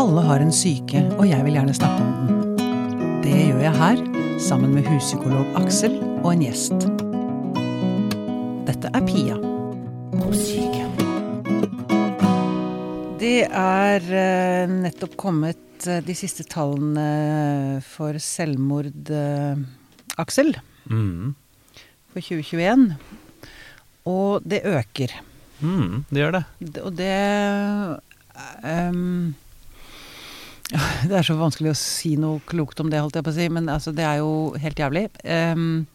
[0.00, 2.36] Alle har en syke, og jeg vil gjerne snakke om den.
[3.24, 3.98] Det gjør jeg her,
[4.40, 6.86] sammen med huspsykolog Aksel og en gjest.
[8.68, 9.36] Dette er Pia
[10.16, 10.86] på syke.
[13.20, 19.60] Det er eh, nettopp kommet eh, de siste tallene for selvmord, eh,
[20.20, 20.56] Aksel,
[20.90, 21.34] Mm.
[22.10, 22.96] for 2021.
[24.08, 25.12] Og det øker.
[25.60, 26.44] Mm, det gjør det.
[26.82, 27.10] Og det
[28.64, 29.49] ehm, ja,
[31.08, 33.48] Det er så vanskelig å si noe klokt om det, holdt jeg på å si,
[33.52, 34.30] men altså, det er jo
[34.60, 35.06] helt jævlig.
[35.24, 35.86] Um,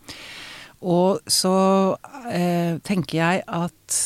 [0.86, 1.54] og så
[1.96, 4.00] uh, tenker jeg at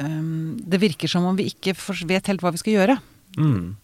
[0.00, 1.74] um, det virker som om vi ikke
[2.08, 2.96] vet helt hva vi skal gjøre.
[3.38, 3.76] Mm.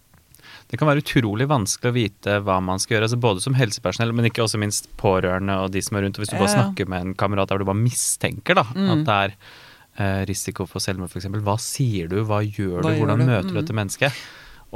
[0.67, 4.11] Det kan være utrolig vanskelig å vite hva man skal gjøre, altså både som helsepersonell,
[4.17, 6.19] men ikke også minst pårørende og de som er rundt.
[6.19, 8.89] Og hvis du bare snakker med en kamerat der du bare mistenker da, Mm.
[8.97, 9.37] at det er
[10.03, 13.29] eh, risiko for selvmord f.eks., hva sier du, hva gjør Hva du, gjør hvordan du?
[13.31, 13.61] møter du Mm.
[13.63, 14.19] dette mennesket?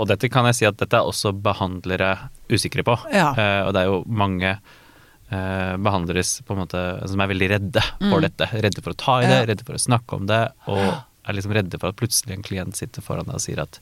[0.01, 2.15] Og dette kan jeg si at dette er også behandlere
[2.51, 2.97] usikre på.
[3.13, 3.31] Ja.
[3.37, 6.65] Uh, og det er jo mange uh, behandlere på en
[7.13, 8.25] som er veldig redde for Mm.
[8.27, 8.49] dette.
[8.65, 9.47] Redde for å ta i det, Ja.
[9.53, 12.75] redde for å snakke om det, og er liksom redde for at plutselig en klient
[12.77, 13.79] sitter foran deg og sier at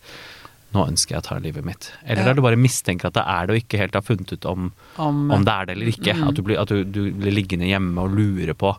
[0.75, 1.92] nå ønsker jeg å ta livet mitt.
[2.05, 2.30] Eller Ja.
[2.30, 4.72] er du bare mistenker at det er det, og ikke helt har funnet ut om,
[4.98, 6.12] Om, om det er det eller ikke.
[6.14, 6.28] Mm.
[6.28, 8.75] At, du blir, at du, du blir liggende hjemme og lure på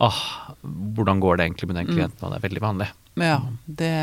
[0.00, 0.20] åh,
[0.96, 1.94] hvordan går det egentlig med den Mm.
[1.96, 2.88] klienten, og det er veldig vanlig.
[3.20, 3.94] Ja, det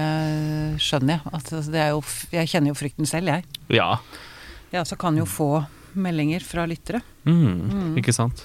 [0.84, 1.22] skjønner jeg.
[1.34, 3.45] Altså, det er jo, jeg kjenner jo frykten selv, jeg.
[3.70, 3.98] Ja.
[4.72, 7.02] Jeg også kan jo få meldinger fra lyttere.
[7.25, 7.95] Mm, Mm.
[7.98, 8.44] Ikke sant?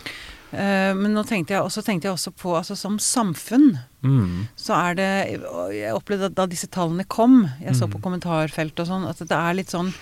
[0.53, 4.49] Uh, men nå tenkte jeg, også tenkte jeg også på altså som samfunn Mm.
[4.57, 5.41] så er det
[5.73, 7.93] Jeg opplevde at da disse tallene kom, jeg så Mm.
[7.93, 9.95] på kommentarfelt og sånn, at det er litt sånn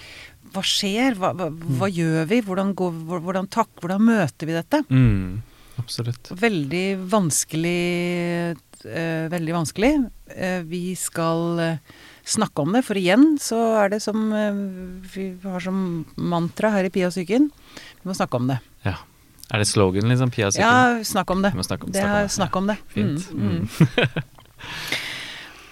[0.53, 1.15] Hva skjer?
[1.15, 2.41] Hva, hva, hva gjør vi?
[2.43, 2.91] Hvordan, går,
[3.23, 4.83] hvordan, takk, hvordan møter vi dette?
[4.91, 5.43] Mm.
[5.81, 6.31] Absolutt.
[6.41, 7.77] Veldig vanskelig
[8.85, 9.93] eh, Veldig vanskelig.
[10.37, 14.61] Eh, vi skal eh, snakke om det, for igjen så er det som eh,
[15.15, 15.81] vi har som
[16.17, 17.51] mantra her i Pia Psyken.
[18.01, 18.61] Vi må snakke om det.
[18.87, 18.97] Ja.
[19.51, 20.31] Er det slogan, liksom?
[20.31, 20.67] Pia Psyken?
[20.69, 21.51] Ja, snakk om det.
[21.53, 22.33] Om, Det snakke om er det.
[22.37, 22.77] snakk om det.
[22.95, 23.31] Fint.
[23.35, 23.69] Mm, mm.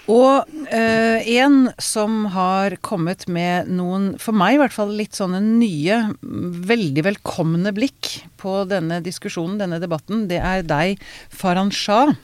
[0.09, 5.41] Og eh, en som har kommet med noen, for meg i hvert fall, litt sånne
[5.43, 12.15] nye, veldig velkomne blikk på denne diskusjonen, denne debatten, det er deg, Farhan Shah.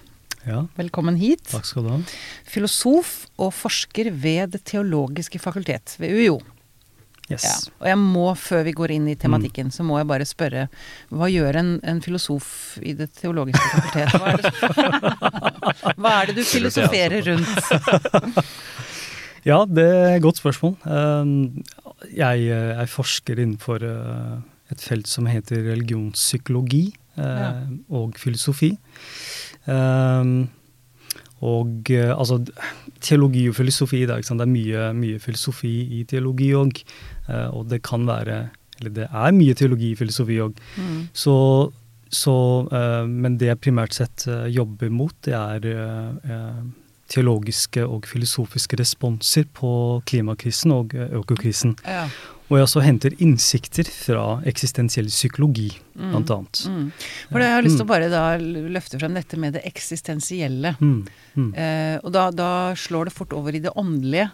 [0.46, 1.46] Ja, Velkommen hit.
[1.50, 2.00] takk skal du ha.
[2.46, 6.36] Filosof og forsker ved Det teologiske fakultet ved UiO.
[7.26, 7.44] Yes.
[7.44, 7.54] Ja.
[7.82, 10.68] Og jeg må, før vi går inn i tematikken, så må jeg bare spørre
[11.10, 14.14] Hva gjør en, en filosof i Det teologiske fakultet?
[14.14, 14.52] Hva er det,
[16.04, 17.56] hva er det du filosoferer rundt?
[19.46, 20.72] Ja, det er et godt spørsmål.
[20.90, 21.64] Um,
[22.10, 24.40] Jeg, er jeg forsker innenfor eh,
[24.74, 27.60] et felt som heter religionspsykologi eh,
[27.94, 28.72] og filosofi.
[29.70, 30.50] Um,
[31.46, 32.42] og eh, altså
[33.06, 36.80] Teologi og filosofi, det er, det er mye, mye filosofi i teologi òg.
[37.54, 40.58] og det kan være Eller det er mye teologi i filosofi òg.
[40.78, 41.08] Mm.
[41.14, 41.36] Så,
[42.10, 42.36] så
[42.72, 46.64] eh, Men det jeg primært sett eh, jobber mot, det er eh, eh,
[47.12, 51.76] teologiske og filosofiske responser på klimakrisen og eh, økokrisen.
[51.86, 52.08] Ja.
[52.46, 56.10] Og jeg også henter innsikter fra eksistensiell psykologi, Mm.
[56.12, 56.60] blant annet.
[56.68, 56.92] Mm.
[57.32, 57.94] For det har lyst til å Mm.
[57.94, 60.76] bare da løfte frem dette med det eksistensielle.
[60.82, 61.08] Mm.
[61.38, 61.54] Mm.
[61.56, 64.30] Eh, og da, da slår det fort over i det åndelige,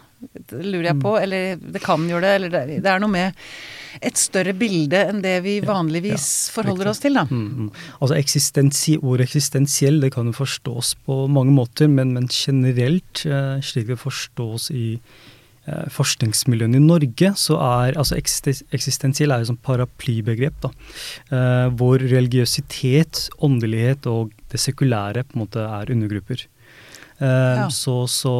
[0.48, 1.02] det lurer jeg Mm.
[1.02, 1.22] på.
[1.22, 2.34] Eller det kan gjøre det.
[2.34, 3.34] Eller det, det er noe med
[4.02, 6.90] et større bilde enn det vi vanligvis ja, forholder riktig.
[6.90, 7.24] oss til, da.
[7.24, 7.70] Mm, mm.
[8.02, 13.60] Altså eksistensi, Ordet eksistensiell det kan jo forstås på mange måter, men, men generelt, eh,
[13.62, 14.98] slik det forstås i
[15.94, 20.70] forskningsmiljøene i Norge, så er altså eksistensiell er jo sånn paraplybegrep, da,
[21.30, 26.46] eh, hvor religiøsitet, åndelighet og det sekulære på en måte er undergrupper.
[27.22, 27.68] Eh, Ja.
[27.70, 28.34] så, så,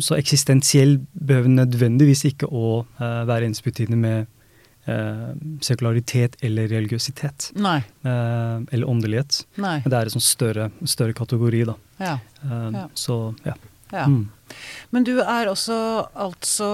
[0.00, 4.26] så eksistensiell behøver nødvendigvis ikke å eh, være ensbetydende med
[4.88, 7.50] eh, sekularitet eller religiøsitet.
[8.02, 9.42] Eh, eller åndelighet.
[9.60, 9.80] Nei.
[9.84, 11.76] Det er en sånn større, større kategori, da.
[12.00, 12.14] Ja.
[12.44, 12.86] Eh, Ja.
[12.94, 13.54] Så ja.
[13.92, 14.06] Ja.
[14.06, 14.28] Mm.
[14.90, 16.68] Men du er også altså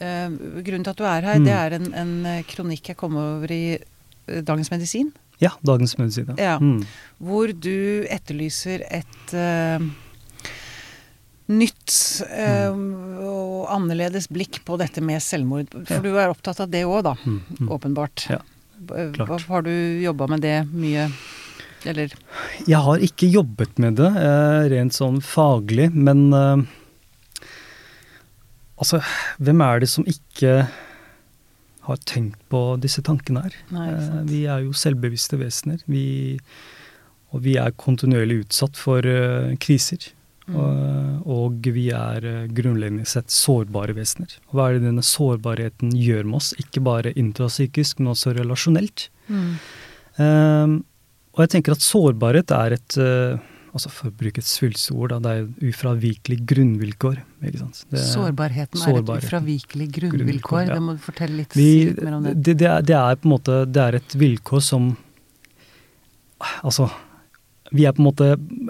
[0.00, 0.28] eh,
[0.64, 1.44] Grunnen til at du er her, Mm.
[1.44, 5.96] det er en, en eh, kronikk jeg kom over i eh, Dagens Medisin, ja, Dagens
[5.98, 6.28] Medisin.
[6.38, 6.58] Ja.
[6.60, 6.84] Mm.
[7.18, 9.80] hvor du etterlyser et eh,
[11.52, 11.92] nytt
[12.30, 15.68] eh, og annerledes blikk på dette med selvmord.
[15.84, 16.00] For Ja.
[16.04, 17.14] du er opptatt av det òg, da.
[17.24, 17.40] Mm.
[17.60, 17.68] Mm.
[17.76, 18.26] Åpenbart.
[18.30, 18.38] Ja,
[19.12, 19.44] klart.
[19.48, 19.72] Har du
[20.02, 21.08] jobba med det mye?
[21.88, 22.14] Eller
[22.68, 26.64] Jeg har ikke jobbet med det eh, rent sånn faglig, men eh,
[28.74, 28.98] Altså,
[29.38, 30.64] hvem er det som ikke
[31.86, 33.54] har tenkt på disse tankene her?
[33.72, 33.84] Nei.
[33.92, 35.78] Eh, vi er jo selvbevisste vesener.
[35.86, 36.34] Vi,
[37.30, 39.06] og vi er kontinuerlig utsatt for
[39.62, 40.08] kriser.
[40.50, 44.34] Og, og vi er grunnleggende sett sårbare vesener.
[44.50, 46.50] Og hva er det denne sårbarheten gjør med oss?
[46.60, 49.06] Ikke bare intrapsykisk, men også relasjonelt.
[49.30, 49.54] Mm.
[50.18, 50.76] Um,
[51.34, 53.42] og jeg tenker at sårbarhet er et uh,
[53.74, 57.16] altså For å bruke et svulstig det er ufravikelig grunnvilkår.
[57.58, 57.80] sant?
[57.90, 60.20] Det, Sårbarheten er et ufravikelig grunnvilkår.
[60.20, 60.76] Grunnvilkår, ja.
[60.76, 62.36] Det må du fortelle litt, vi, mer om det.
[62.38, 64.92] det, det, er, det er på en måte det er et vilkår som
[66.60, 66.90] Altså,
[67.72, 68.26] vi er på en måte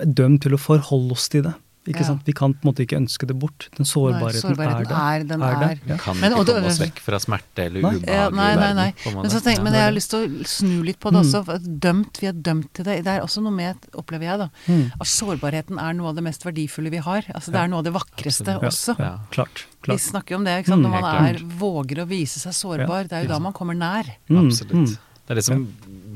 [0.06, 1.54] dømt til å forholde oss til det.
[1.86, 2.06] Ikke Ja.
[2.06, 2.22] sant?
[2.24, 3.68] Vi kan på en måte ikke ønske det bort.
[3.76, 5.36] Den sårbarheten, sårbarheten er der.
[5.36, 5.78] er- er.
[5.86, 5.96] ja.
[5.98, 7.94] Kan Men- ikke og komme oss vekk fra smerte eller Nei.
[7.98, 8.92] ubehag Ja, nei, nei, nei.
[9.04, 9.14] på en.
[9.20, 11.44] Men, så tenk, men jeg har lyst til å snu litt på det også.
[11.44, 11.78] Mm.
[11.80, 13.04] Dømt, vi er dømt til det.
[13.04, 14.92] Det er også noe med, opplever jeg, da, Mm.
[14.98, 17.20] at sårbarheten er noe av det mest verdifulle vi har.
[17.34, 18.98] Altså Det er noe av det vakreste også.
[18.98, 19.18] Ja.
[19.30, 19.64] Klart.
[19.86, 20.80] Vi snakker jo om det, ikke sant?
[20.86, 23.08] Mm, når man er, våger å vise seg sårbar.
[23.08, 24.06] Det er jo da man kommer nær.
[24.30, 24.72] Mm, Absolutt.
[24.72, 24.98] mm.
[25.26, 25.66] Det er det som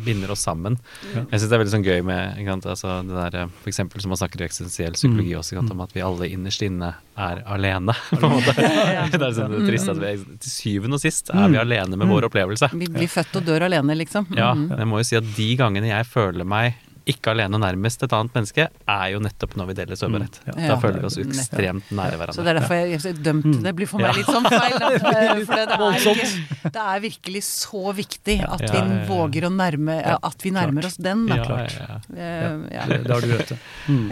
[0.09, 0.79] binder oss sammen.
[1.13, 1.23] Ja.
[1.29, 2.67] Jeg syns det er veldig sånn gøy med ikke sant?
[2.73, 5.39] Altså, det der, eh, for eksempel som man snakker i eksistensiell psykologi Mm.
[5.43, 5.75] også, ikke sant?
[5.77, 7.93] om at vi alle innerst inne er alene.
[8.11, 8.55] på en måte.
[9.19, 11.63] Det er sånn det trist at vi til syvende og sist er vi Mm.
[11.67, 12.71] alene med vår opplevelse.
[12.79, 14.27] Vi blir født og dør alene, liksom.
[14.37, 16.75] Ja, men jeg må jo si at de gangene jeg føler meg
[17.09, 20.39] ikke alene nærmest et annet menneske, er jo nettopp når vi deler sårbarhet.
[20.45, 20.55] Mm, ja.
[20.59, 20.77] Da Ja.
[20.83, 22.35] føler vi oss ekstremt nære hverandre.
[22.37, 23.75] Så det er derfor jeg, jeg er dømt det.
[23.79, 24.17] blir for meg Ja.
[24.19, 24.79] litt sånn feil.
[24.79, 24.89] Da.
[24.99, 30.43] For det, er ikke, det er virkelig så viktig at vi våger å nærme At
[30.45, 30.93] vi nærmer klart.
[30.93, 31.37] oss den, da.
[31.37, 31.77] Ja, klart.
[32.17, 32.85] Eh, ja.
[32.87, 33.59] Det, det har du rett i.
[33.89, 34.09] Mm.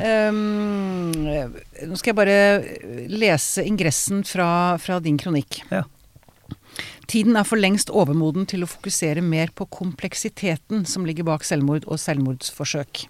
[0.46, 1.12] Um,
[1.90, 2.38] nå skal jeg bare
[3.12, 4.48] lese ingressen fra,
[4.80, 5.60] fra din kronikk.
[5.70, 5.82] Ja.
[7.10, 11.86] Tiden er for lengst overmoden til å fokusere mer på kompleksiteten som ligger bak selvmord
[11.86, 13.06] og selvmordsforsøk.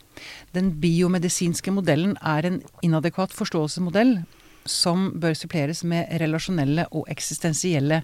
[0.57, 4.19] Den biomedisinske modellen er en inadekvat forståelsesmodell
[4.67, 8.03] som bør suppleres med relasjonelle og eksistensielle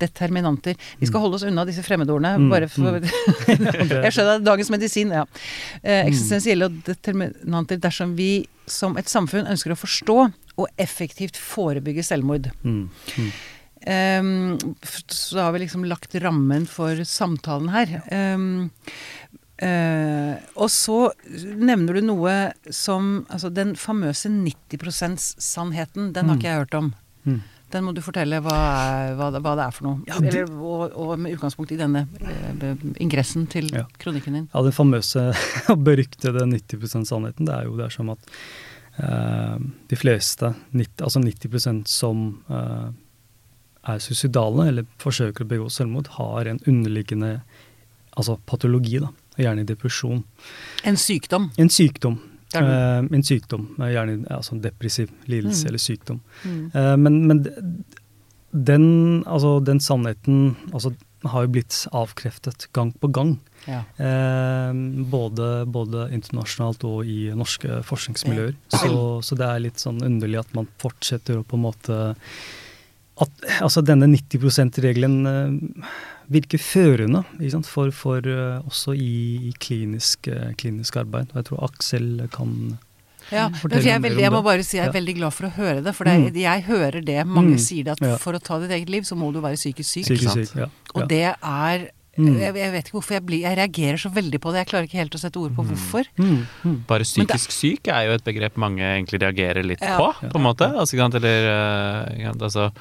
[0.00, 0.78] determinanter.
[0.98, 2.98] Vi skal holde oss unna disse fremmedordene, Mm, bare for
[4.04, 5.26] Jeg skjønner det er dagens medisin, ja.
[5.82, 10.18] Eh, eksistensielle og determinanter dersom vi som et samfunn ønsker å forstå
[10.60, 12.50] og effektivt forebygge selvmord.
[12.62, 12.88] Mm.
[13.16, 13.32] Mm.
[13.86, 17.94] F- så har vi liksom lagt rammen for samtalen her.
[18.34, 18.70] Um,
[19.62, 20.98] uh, og så
[21.56, 22.34] nevner du noe
[22.72, 26.38] som Altså den famøse 90 %-sannheten, den har Mm.
[26.40, 26.94] ikke jeg hørt om.
[27.26, 27.40] Mm.
[27.70, 30.00] Den må du fortelle hva, hva, hva det er for noe.
[30.08, 33.84] Ja, det- Eller, og, og med utgangspunkt i denne eh, ingressen til Ja.
[33.98, 34.48] kronikken din.
[34.52, 35.28] Ja, den famøse
[35.70, 38.18] og beryktede 90% sannheten, det er jo det er som at
[38.98, 42.90] eh, de fleste, 90, altså 90 som eh,
[43.88, 47.40] er suicidale eller forsøker å begå selvmord, har en underliggende
[48.16, 49.12] altså patologi, da.
[49.40, 50.24] Gjerne depresjon.
[50.84, 51.48] En sykdom.
[51.56, 52.18] En sykdom.
[52.58, 55.68] Eh, en sykdom, gjerne altså en depressiv lidelse Mm.
[55.68, 56.20] eller sykdom.
[56.44, 56.70] Mm.
[56.74, 57.44] Uh, men, men
[58.50, 60.92] den, altså, den sannheten altså,
[61.24, 63.38] har jo blitt avkreftet gang på gang.
[63.68, 63.84] Ja.
[64.00, 64.72] Eh,
[65.12, 68.56] både, både internasjonalt og i norske forskningsmiljøer.
[68.72, 71.98] Så, så det er litt sånn underlig at man fortsetter å på en måte
[73.20, 73.30] at,
[73.60, 75.90] altså Denne 90 %-regelen eh,
[76.30, 77.66] virker førende ikke sant?
[77.70, 81.32] for, for eh, også i, i klinisk, eh, klinisk arbeid.
[81.34, 82.78] Og jeg tror Aksel kan
[83.30, 84.96] Ja, men for jeg, er veldig, jeg må bare si jeg er Ja.
[84.98, 85.94] veldig glad for å høre det.
[85.94, 86.34] For det, Mm.
[86.40, 87.20] jeg hører det.
[87.26, 87.58] Mange Mm.
[87.62, 88.16] sier det at Ja.
[88.16, 90.04] for å ta ditt eget liv, så må du være psykisk syk.
[90.04, 90.56] psykisk syk.
[90.56, 92.36] Ja, Og det er Mm.
[92.40, 94.66] jeg, jeg vet ikke hvorfor jeg blir Jeg reagerer så veldig på det.
[94.66, 96.04] Jeg klarer ikke helt å sette ord på hvorfor.
[96.18, 96.86] Mm, mm.
[96.86, 99.96] Bare psykisk syk er jo et begrep mange egentlig reagerer litt Ja.
[99.96, 100.66] på, på en måte.
[100.74, 102.72] Altså, eller, altså,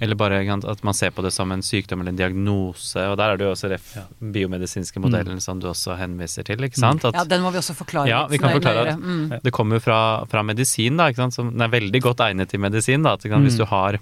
[0.00, 2.96] eller bare at man ser på det som en sykdom eller en diagnose.
[3.10, 4.04] Og der er det jo også ref Ja.
[4.20, 6.56] biomedisinske modellen som du også henviser til.
[6.64, 7.04] ikke sant?
[7.04, 9.42] At Ja, den må vi også forklare Ja, vi kan forklare at- Mm.
[9.42, 11.34] Det kommer jo fra, fra medisin, da, ikke sant?
[11.34, 13.02] som er veldig godt egnet til medisin.
[13.02, 13.44] Da, at, ikke sant?
[13.44, 13.58] Hvis Mm.
[13.58, 13.98] du har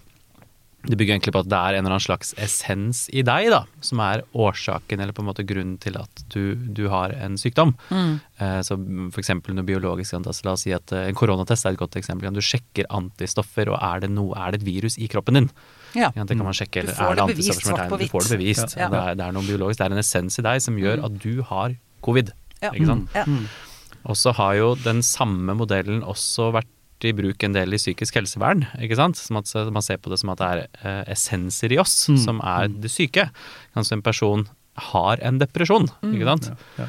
[0.87, 3.65] Det bygger egentlig på at det er en eller annen slags essens i deg da,
[3.81, 7.75] som er årsaken eller på en måte grunnen til at du, du har en sykdom.
[7.91, 8.21] Mm.
[8.41, 8.79] Eh, så
[9.19, 10.23] eksempel noe biologisk.
[10.23, 12.33] da, så la oss si at eh, En koronatest er et godt eksempel.
[12.33, 15.51] Du sjekker antistoffer, og er det, noe, er det et virus i kroppen din?
[15.99, 16.11] Ja.
[16.15, 16.87] Det kan man sjekke.
[16.87, 18.01] Du får er det det bevist, svart på tegnet?
[18.01, 18.77] Du får det bevist.
[18.79, 18.89] Ja.
[18.93, 19.79] Det, er, det er noe biologisk.
[19.81, 21.75] Det er en essens i deg som gjør at du har
[22.07, 22.33] covid.
[22.63, 22.71] Ja.
[22.73, 23.11] Ikke sant?
[23.15, 23.25] Ja.
[23.27, 23.47] Mm.
[24.09, 26.71] Og så har jo den samme modellen også vært
[27.07, 28.65] i bruk en del i psykisk helsevern.
[28.83, 29.17] ikke sant?
[29.21, 32.19] Som at Man ser på det som at det er eh, essenser i oss Mm.
[32.25, 33.29] som er det syke.
[33.75, 34.49] Kanskje en person
[34.93, 36.49] har en depresjon, ikke sant?
[36.79, 36.89] Ja, ja.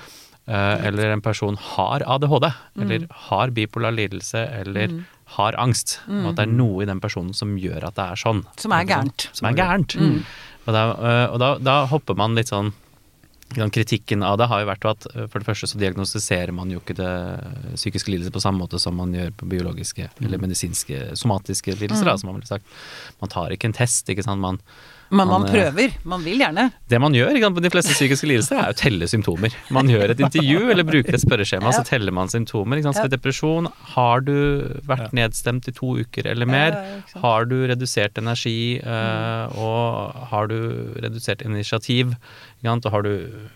[0.49, 2.81] Eh, eller en person har ADHD, Mm.
[2.83, 4.87] eller har bipolar lidelse, eller
[5.35, 5.99] har angst.
[6.09, 8.43] Og at det er noe i den personen som gjør at det er sånn.
[8.59, 9.29] Som er gærent.
[9.37, 9.95] Som er gærent.
[9.99, 10.21] Mm.
[10.65, 12.73] Og, da, eh, og da, da hopper man litt sånn
[13.49, 16.83] Kritikken av det har jo vært at eh, for det første så diagnostiserer man jo
[16.83, 17.13] ikke det
[17.73, 22.13] psykiske lidelser på samme måte som man gjør på biologiske eller medisinske, somatiske lidelser, da,
[22.21, 22.69] som man ville sagt.
[23.23, 24.43] Man tar ikke en test, ikke sant.
[24.43, 24.61] Man,
[25.11, 25.93] Men man Man, eh, prøver.
[26.05, 26.71] Man vil gjerne.
[26.87, 29.53] Det man gjør på de fleste psykiske lidelser, er å telle symptomer.
[29.71, 32.77] Man gjør et intervju eller bruker et spørreskjema, så teller man symptomer.
[32.77, 32.97] Ikke sant?
[32.97, 34.35] Så ved depresjon, har du
[34.85, 36.71] vært nedstemt i to uker eller mer?
[36.77, 37.21] Ja, ja.
[37.21, 42.13] Har du redusert energi, eh, og har du redusert initiativ?
[42.61, 42.85] Ikke sant?
[42.85, 43.49] Og har du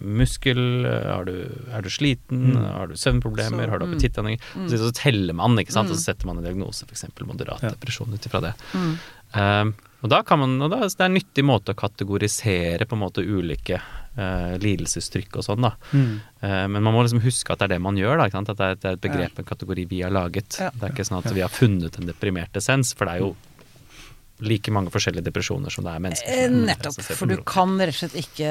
[0.00, 1.34] muskel, er du,
[1.74, 4.68] er du sliten, har du søvnproblemer, Så, har du mm.
[4.70, 5.90] Så, så teller man, ikke sant?
[5.90, 5.98] og Mm.
[5.98, 7.04] så setter man en diagnose, f.eks.
[7.20, 7.70] moderat Ja.
[7.70, 8.54] depresjon ut ifra det.
[8.72, 8.98] Mm.
[9.34, 9.72] Eh,
[10.04, 13.24] og da kan man, da, det er en nyttig måte å kategorisere på en måte
[13.24, 15.70] ulike eh, lidelsestrykk og sånn, da.
[15.96, 16.10] Mm.
[16.44, 18.28] Eh, men man må liksom huske at det er det man gjør, da.
[18.28, 20.60] At det er, det er et begrep, en kategori vi har laget.
[20.60, 20.68] Ja.
[20.76, 23.32] Det er ikke sånn at vi har funnet en deprimert essens, for det er jo
[24.44, 26.36] like mange forskjellige depresjoner som det er mennesker.
[26.36, 27.00] Eh, Nettopp.
[27.14, 28.50] For du kan rett og slett ikke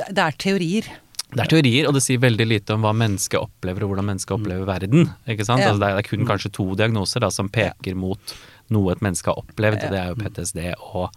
[0.00, 0.88] Det er teorier.
[1.34, 4.36] Det er teorier, og det sier veldig lite om hva mennesket opplever, og hvordan mennesket
[4.36, 5.08] opplever verden.
[5.26, 5.64] Ikke sant?
[5.64, 5.72] Ja.
[5.72, 8.36] Altså, det, er, det er kun kanskje to diagnoser da, som peker mot
[8.72, 11.10] noe et menneske har opplevd, og det er jo PTSD og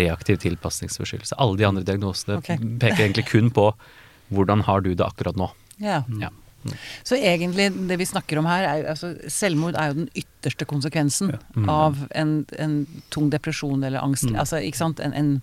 [0.00, 1.36] reaktiv tilpasningsforstyrrelse.
[1.38, 2.58] Alle de andre diagnosene okay.
[2.58, 3.70] peker egentlig kun på
[4.34, 5.48] hvordan har du det akkurat nå.
[5.78, 6.02] Ja.
[6.20, 6.32] Ja.
[7.06, 11.36] Så egentlig det vi snakker om her, er altså Selvmord er jo den ytterste konsekvensen
[11.54, 11.68] Mm.
[11.70, 14.26] av en, en tung depresjon eller angst.
[14.28, 14.36] Mm.
[14.42, 15.00] Altså, ikke sant.
[15.00, 15.40] En, en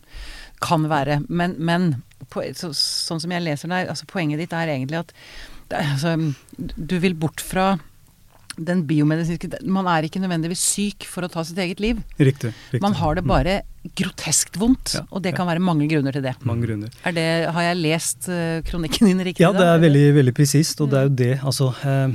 [0.61, 1.23] kan være.
[1.29, 5.13] Men, men på, så, sånn som jeg leser deg, altså poenget ditt er egentlig at
[5.71, 6.13] det altså,
[6.75, 7.77] du vil bort fra
[8.57, 12.01] den biomedisinske Man er ikke nødvendigvis syk for å ta sitt eget liv.
[12.19, 12.51] Riktig.
[12.71, 12.81] riktig.
[12.83, 13.55] Man har det bare
[13.97, 16.35] groteskt vondt, Ja, og det kan være mange grunner til det.
[16.47, 16.91] Mange grunner.
[17.03, 19.41] Er det, har jeg lest eh, kronikken din riktig?
[19.43, 21.31] Ja, det er da, veldig, veldig presist, og det er jo det.
[21.43, 22.13] Altså, eh,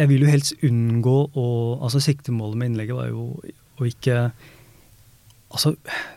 [0.00, 1.46] jeg vil jo helst unngå å
[1.82, 3.28] Altså, siktemålet med innlegget var jo
[3.80, 4.30] å ikke
[5.50, 5.72] Altså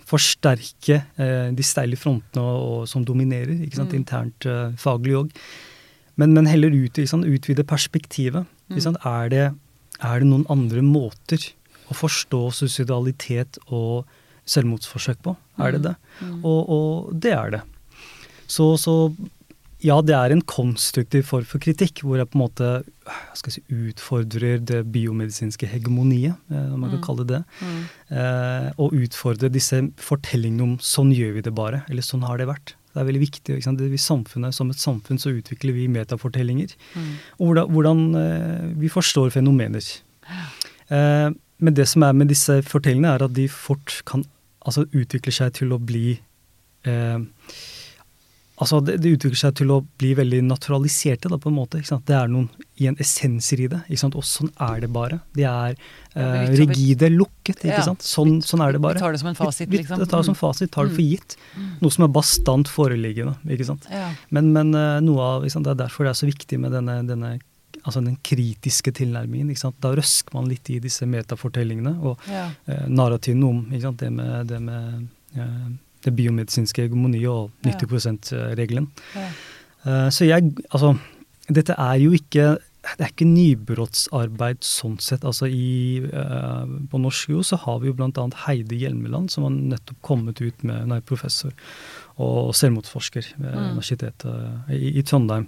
[0.05, 4.00] forsterke eh, de steile frontene og, og, som dominerer, ikke sant, Mm.
[4.03, 4.45] internt
[4.77, 5.31] faglig òg.
[6.15, 8.46] Men, men heller ut, sant, utvide perspektivet.
[8.70, 8.98] Mm.
[9.03, 9.46] Er, det,
[10.01, 11.50] er det noen andre måter
[11.89, 14.05] å forstå suicidalitet og
[14.46, 15.36] selvmordsforsøk på?
[15.63, 15.96] Er det det?
[16.22, 16.41] Mm.
[16.46, 17.62] Og, og det er det.
[18.48, 18.96] Så, så
[19.84, 22.70] ja, det er en konstruktiv form for kritikk, hvor jeg på en måte
[23.51, 27.03] si, utfordrer det biomedisinske hegemoniet, eh, om man kan Mm.
[27.08, 27.43] kalle det det.
[27.60, 27.82] Mm.
[28.20, 32.48] Eh, og utfordrer disse fortellingene om 'sånn gjør vi det bare', eller 'sånn har det
[32.48, 32.75] vært'.
[32.93, 33.57] Det er veldig viktig.
[34.00, 36.75] Samfunnet, som et samfunn så utvikler vi metafortellinger.
[36.93, 37.13] Mm.
[37.39, 39.88] Og hvordan, hvordan eh, vi forstår fenomener.
[40.93, 41.29] Eh,
[41.63, 44.25] men det som er med disse fortellingene, er at de fort kan
[44.65, 46.19] altså, utvikle seg til å bli
[46.85, 47.19] eh,
[48.62, 51.79] Altså, det, det utvikler seg til å bli veldig naturaliserte, da, på en måte.
[51.81, 52.45] Det er noen
[52.77, 53.79] igjen essenser i det.
[54.13, 55.17] Og sånn er det bare.
[55.33, 55.74] De er
[56.13, 57.63] eh, rigide, lukket.
[57.65, 58.05] ikke sant?
[58.05, 59.00] Sånn, sånn er det bare.
[59.00, 59.98] Vi tar det som en fasit, liksom.
[60.03, 61.10] Vi tar det som fasit, tar det for Mm.
[61.15, 61.36] gitt.
[61.81, 63.33] Noe som er bastant foreliggende.
[63.50, 63.88] ikke sant?
[64.29, 67.00] Men, men eh, noe av, sant, det er derfor det er så viktig med denne,
[67.10, 67.39] denne
[67.83, 69.50] altså den kritiske tilnærmingen.
[69.50, 69.75] ikke sant?
[69.81, 72.51] Da røsker man litt i disse metafortellingene og Ja.
[72.69, 73.65] eh, narrativene om
[73.98, 78.89] det med, det, med eh, det biomedisinske hegemoniet og 90 %-regelen.
[79.15, 80.95] Eh, så jeg Altså,
[81.50, 85.24] dette er jo ikke det er ikke nybrottsarbeid sånn sett.
[85.24, 88.25] altså i, eh, På norsk jo så har vi jo bl.a.
[88.45, 91.53] Heidi Hjelmeland, som har nettopp kommet ut med er professor
[92.17, 93.69] og selvmordsforsker ved Mm.
[93.72, 95.48] Universitetet eh, i, i Trondheim.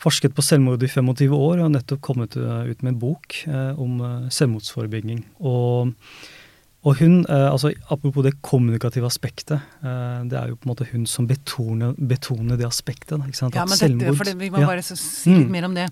[0.00, 3.78] Forsket på selvmord i 25 år og har nettopp kommet ut med en bok eh,
[3.78, 5.24] om selvmordsforebygging.
[5.40, 5.94] Og,
[6.82, 10.86] og hun, eh, altså Apropos det kommunikative aspektet, eh, det er jo på en måte
[10.92, 13.18] hun som betoner, betoner det aspektet.
[13.20, 13.54] ikke sant?
[13.54, 14.66] ja, men dette, for det, vi må ja.
[14.66, 15.50] bare så, si litt Mm.
[15.52, 15.88] mer om det.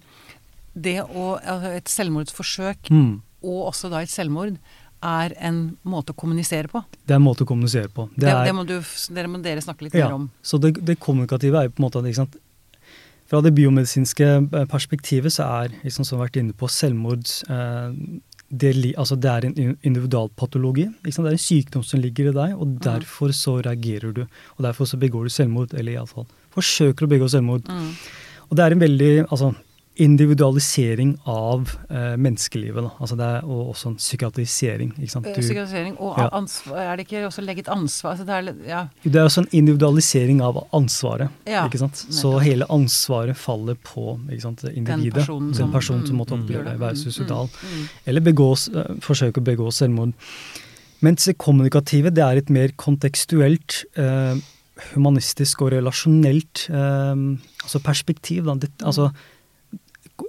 [0.74, 3.20] Det å altså Et selvmordsforsøk, Mm.
[3.42, 4.56] og også da et selvmord,
[5.02, 6.82] er en måte å kommunisere på.
[7.06, 8.08] Det er en måte å kommunisere på.
[8.16, 8.80] Det, Det er, det må, du,
[9.14, 10.30] dere må dere snakke litt ja, mer om.
[10.42, 12.36] Så det, det kommunikative er jo på en måte ikke sant,
[13.28, 17.28] Fra det biomedisinske eh, perspektivet så er, liksom, som vi har vært inne på, selvmord
[17.52, 17.92] eh,
[18.50, 20.86] det, altså det er en in- individualpatologi.
[21.04, 22.60] Det er en sykdom som ligger i deg, Mm.
[22.60, 24.22] og derfor så reagerer du.
[24.56, 27.62] Og derfor så begår du selvmord, eller iallfall forsøker å begå selvmord.
[27.68, 27.92] Mm.
[28.50, 29.54] Og det er en veldig altså,
[29.98, 32.82] individualisering av eh, menneskelivet.
[32.84, 32.90] Da.
[33.02, 34.92] Altså det er og også en psykiatrisering.
[34.98, 35.26] Ikke sant?
[35.26, 35.96] Eh, Du, Psykiatrisering.
[36.00, 36.28] Og Ja.
[36.32, 38.82] ansvar, er det ikke også legget ansvar altså det er, ja.
[39.04, 41.28] det er også en individualisering av ansvaret.
[41.46, 41.96] Ja, ikke sant?
[41.96, 45.14] Så hele ansvaret faller på ikke sant, individet.
[45.14, 46.78] personen som- den personen som mm, måtte mm, oppleve det.
[46.80, 47.46] være Mm, suicidal.
[47.48, 47.88] mm, mm.
[48.06, 50.12] Eller begås, eh, forsøke å begå selvmord.
[51.02, 54.34] Mens det kommunikative det er et mer kontekstuelt, eh,
[54.94, 57.14] humanistisk og relasjonelt eh,
[57.62, 58.44] altså perspektiv.
[58.44, 58.54] Da.
[58.54, 58.86] Det, Mm.
[58.86, 59.12] altså?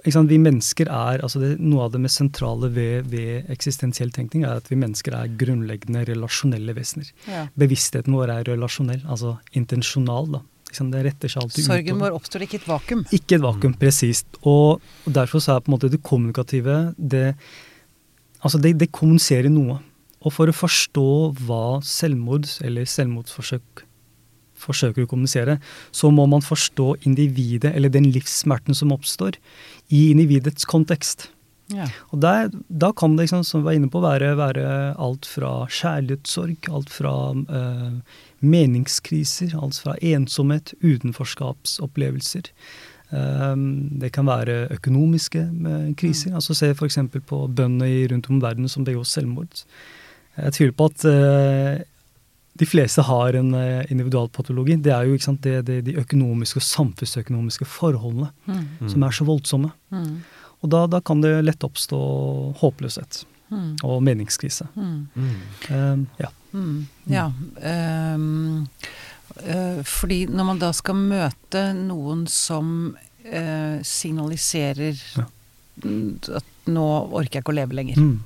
[0.04, 4.60] Vi mennesker er, altså det, Noe av det mest sentrale ved, ved eksistensiell tenkning er
[4.60, 7.10] at vi mennesker er grunnleggende relasjonelle vesener.
[7.26, 7.48] Ja.
[7.58, 10.30] Bevisstheten vår er relasjonell, altså intensjonal.
[10.38, 10.42] da.
[10.70, 12.04] Det retter seg alltid Sorgen utover.
[12.04, 13.04] vår oppstår ikke i et vakuum.
[13.16, 14.40] Ikke et vakuum, presist.
[14.46, 17.34] Og, og derfor så er på en måte det kommunikative det,
[18.40, 19.80] altså det, det kommuniserer noe.
[20.20, 21.08] Og for å forstå
[21.42, 23.86] hva selvmord eller selvmordsforsøk
[24.60, 29.38] forsøker å kommunisere, så må man forstå individet eller den livssmerten som oppstår,
[29.90, 31.28] i individets kontekst.
[31.70, 31.86] Ja.
[32.10, 35.66] Og der, Da kan det, liksom, som vi var inne på, være, være alt fra
[35.70, 38.00] kjærlighetssorg, alt fra eh,
[38.40, 42.50] meningskriser, alt fra ensomhet, utenforskapsopplevelser.
[43.10, 43.56] Eh,
[44.02, 46.34] det kan være økonomiske eh, kriser.
[46.34, 46.98] altså Se f.eks.
[47.26, 49.64] på bøndene rundt om i verden som begår selvmord.
[50.36, 51.80] Jeg tviler på at uh,
[52.60, 54.76] de fleste har en uh, individualpatologi.
[54.84, 58.88] Det er jo sant, det, det, de økonomiske og samfunnsøkonomiske forholdene Mm.
[58.92, 59.72] som er så voldsomme.
[59.90, 60.20] Mm.
[60.62, 62.00] Og da, da kan det lett oppstå
[62.60, 63.76] håpløshet Mm.
[63.82, 64.68] og meningskrise.
[64.76, 66.28] Um, ja.
[66.54, 66.86] Mm.
[67.10, 67.24] Ja.
[68.14, 68.68] um,
[69.42, 72.94] uh, fordi når man da skal møte noen som
[73.26, 75.26] uh, signaliserer Ja.
[76.36, 78.20] at nå orker jeg ikke å leve lenger, Mm.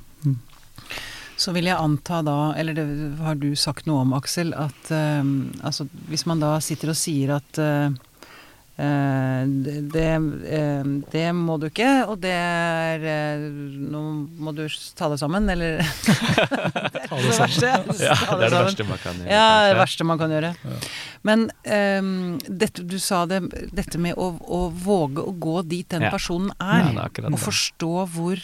[1.36, 2.86] Så vil jeg anta da, eller det
[3.24, 5.22] har du sagt noe om, Aksel, at uh,
[5.66, 7.90] altså hvis man da sitter og sier at uh,
[8.78, 9.42] eh,
[9.94, 10.06] det,
[11.10, 13.04] det, må du ikke, og det er
[13.44, 14.02] Nå
[14.46, 14.64] må du
[14.98, 17.44] ta det sammen, eller Det er Ta det sammen.
[17.44, 17.74] verste.
[17.98, 19.30] Ja, det er det verste man kan gjøre.
[19.34, 20.54] Ja, det verste man kan gjøre.
[20.54, 20.80] Ja.
[21.26, 21.46] Men
[22.62, 23.42] dette, du sa det,
[23.74, 26.14] dette med å, å våge å gå dit den Ja.
[26.14, 28.42] personen er, er og forstå hvor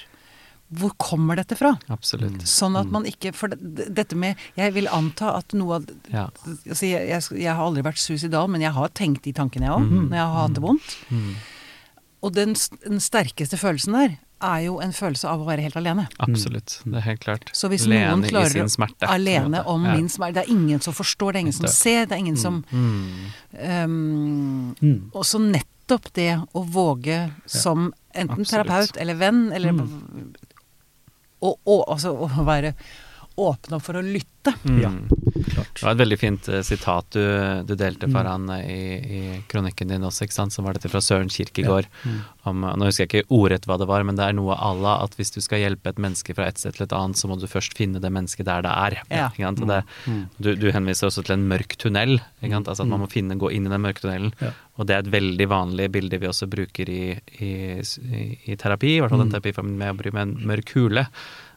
[0.72, 1.72] hvor kommer dette fra?
[1.90, 2.42] Absolutt.
[2.46, 2.92] Sånn at Mm.
[2.92, 6.28] man ikke For dette med Jeg vil anta at noe av Ja.
[6.46, 9.70] altså jeg, jeg, jeg har aldri vært suicidal, men jeg har tenkt de tankene, jeg
[9.72, 10.08] òg, Mm.
[10.10, 10.96] når jeg har hatt det vondt.
[11.10, 11.34] Mm.
[12.22, 12.54] Og den,
[12.86, 16.06] den sterkeste følelsen der er jo en følelse av å være helt alene.
[16.18, 16.80] Absolutt.
[16.84, 17.50] Det er helt klart.
[17.52, 19.06] Så hvis Alene noen i sin smerte.
[19.08, 19.96] Alene om Ja.
[19.96, 22.36] min smerte Det er ingen som forstår, det er ingen som ser, det er ingen
[22.36, 23.32] som Mm.
[23.84, 25.10] Um, Mm.
[25.14, 28.66] og så nettopp det å våge som enten absolutt.
[28.66, 30.34] terapeut eller venn, eller Mm.
[31.40, 32.74] Og, og, altså, å være
[33.36, 34.52] åpne opp for å lytte.
[34.64, 34.78] Mm.
[34.80, 34.90] Ja.
[35.50, 35.74] Klart.
[35.76, 37.20] Det var et veldig fint uh, sitat du,
[37.68, 38.12] du delte Mm.
[38.14, 40.52] foran eh, i, i kronikken din også, ikke sant?
[40.52, 41.86] som var dette fra Søren Kierkegaard.
[42.04, 42.20] Mm.
[42.48, 44.94] Om, nå husker jeg ikke ordrett hva det var, men det er noe à la
[45.04, 47.36] at hvis du skal hjelpe et menneske fra et sted til et annet, så må
[47.40, 48.96] du først finne det mennesket der det er.
[49.12, 49.28] Ja.
[49.28, 49.60] Ikke sant?
[49.60, 50.22] Og Det, Mm.
[50.40, 52.16] du, du henviser også til en mørk tunnel.
[52.40, 52.68] Ikke sant?
[52.72, 54.32] Altså at man må finne, gå inn i den mørke tunnelen.
[54.40, 54.52] Ja.
[54.80, 57.02] Og det er et veldig vanlig bilde vi også bruker i,
[57.40, 59.36] i, i, i terapi, i hvert fall den Mm.
[59.36, 61.06] terapiformen med å bry med en mørk hule.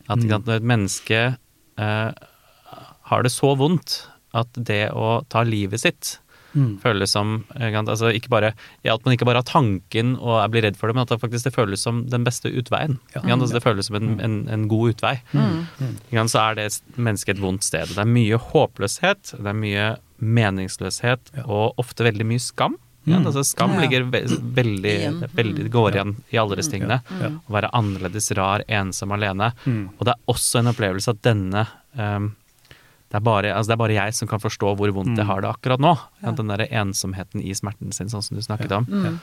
[0.09, 0.29] At Mm.
[0.29, 1.37] sant, når et menneske
[1.77, 6.19] har det så vondt at det å ta livet sitt
[6.53, 6.77] Mm.
[6.83, 8.53] føles som altså ikke bare,
[8.85, 11.09] ja, At man ikke bare har tanken og er blir redd for det, men at
[11.09, 12.99] det faktisk det føles som den beste utveien.
[13.15, 13.21] Ja.
[13.21, 15.15] Altså det føles som en, en, en god utvei.
[15.33, 16.27] Mm.
[16.29, 17.87] Så er det mennesket et vondt sted.
[17.89, 19.87] Det er mye håpløshet, det er mye
[20.21, 21.43] meningsløshet Ja.
[21.47, 22.77] og ofte veldig mye skam.
[23.05, 23.19] Sant?
[23.19, 23.25] Mm.
[23.27, 24.21] Altså skam ligger ve
[24.59, 24.93] veldig,
[25.35, 27.01] veldig går igjen i alle disse tingene.
[27.19, 27.29] Ja.
[27.35, 29.51] Å være annerledes, rar, ensom, alene.
[29.65, 29.89] Mm.
[29.97, 31.65] Og det er også en opplevelse at denne
[31.99, 32.29] um,
[33.13, 35.29] det, er bare, altså det er bare jeg som kan forstå hvor vondt jeg Mm.
[35.29, 35.91] har det akkurat nå.
[36.23, 36.31] Ja.
[36.31, 38.85] Den derre ensomheten i smerten sin, sånn som du snakket om.
[38.89, 39.19] Mm.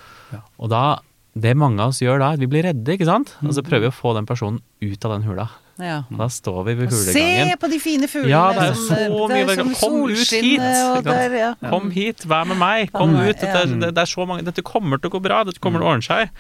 [0.61, 1.01] Og da,
[1.35, 3.33] det mange av oss gjør da, vi blir redde, ikke sant?
[3.41, 3.57] Og Mm.
[3.57, 5.49] så prøver vi å få den personen ut av den hula.
[5.81, 5.99] Ja.
[6.21, 7.27] Da står vi ved Og Se
[7.61, 10.33] på de fine fuglene Ja, det er så som så det mye er Kom ut
[10.37, 10.65] hit,
[11.07, 11.51] der, ja.
[11.71, 13.37] Kom hit, vær med meg, kom ut.
[13.41, 15.89] Dette, det, det er så mange, dette kommer til å gå bra, dette kommer til
[15.89, 16.35] å ordne seg.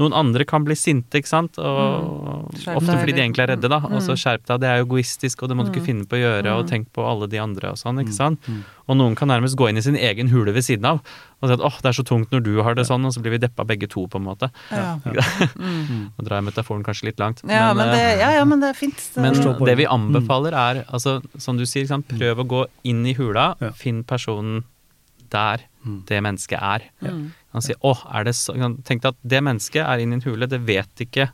[0.00, 1.58] Noen andre kan bli sinte, ikke sant.
[1.60, 2.08] Og
[2.50, 2.76] Mm.
[2.76, 3.76] Ofte fordi de egentlig er redde, da.
[3.78, 4.18] Og så Mm.
[4.20, 5.86] skjerp deg, det er egoistisk, og det må du ikke Mm.
[5.86, 6.68] finne på å gjøre, og Mm.
[6.70, 8.40] tenk på alle de andre og sånn, ikke sant.
[8.48, 8.64] Mm.
[8.88, 11.00] Og noen kan nærmest gå inn i sin egen hule ved siden av
[11.42, 13.20] og si at åh, det er så tungt når du har det sånn, og så
[13.22, 14.50] blir vi deppa begge to, på en måte.
[14.72, 14.98] Ja.
[15.58, 16.10] Mm.
[16.18, 17.42] Nå drar jeg metaforen kanskje litt langt.
[17.48, 18.96] Ja, men men det, ja, ja, men det er fint.
[19.14, 19.34] Det- men
[19.64, 23.14] det vi anbefaler er, altså, som du sier, ikke sant, prøv å gå inn i
[23.14, 23.70] hula, Ja.
[23.70, 24.64] finn personen
[25.30, 26.02] der Mm.
[26.04, 26.82] det mennesket er.
[27.00, 27.10] Ja.
[27.52, 28.52] Kan si, 'Å, er det så
[28.84, 31.30] Tenk deg at det mennesket er inne i en hule, det vet ikke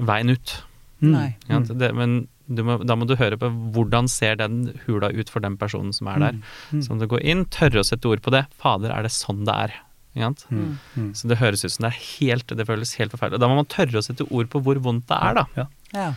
[0.00, 0.62] veien ut.
[1.00, 1.12] Mm.
[1.12, 1.36] Nei.
[1.48, 1.60] Ja.
[1.60, 5.40] Det, men du må, da må du høre på hvordan ser den hula ut for
[5.40, 6.32] den personen som er der.
[6.72, 6.82] Mm.
[6.82, 8.46] Så om du går inn, tørre å sette ord på det.
[8.58, 9.76] Fader, er det sånn det er?
[10.16, 10.50] Ikke?
[10.50, 10.78] Mm.
[10.96, 11.10] Mm.
[11.14, 13.38] Så det høres ut som det er helt Det føles helt forferdelig.
[13.38, 15.44] Da må man tørre å sette ord på hvor vondt det er, da.
[15.56, 15.66] Ja.
[15.94, 16.08] Ja.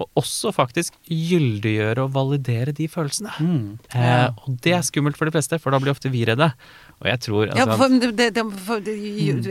[0.00, 3.28] Og også faktisk gyldiggjøre og validere de følelsene.
[3.44, 3.78] Mm.
[3.92, 6.46] Eh, og det er skummelt for de fleste, for da blir ofte vi redde.
[7.02, 8.94] Og jeg tror Ja, altså, for, det, det, det, for, det,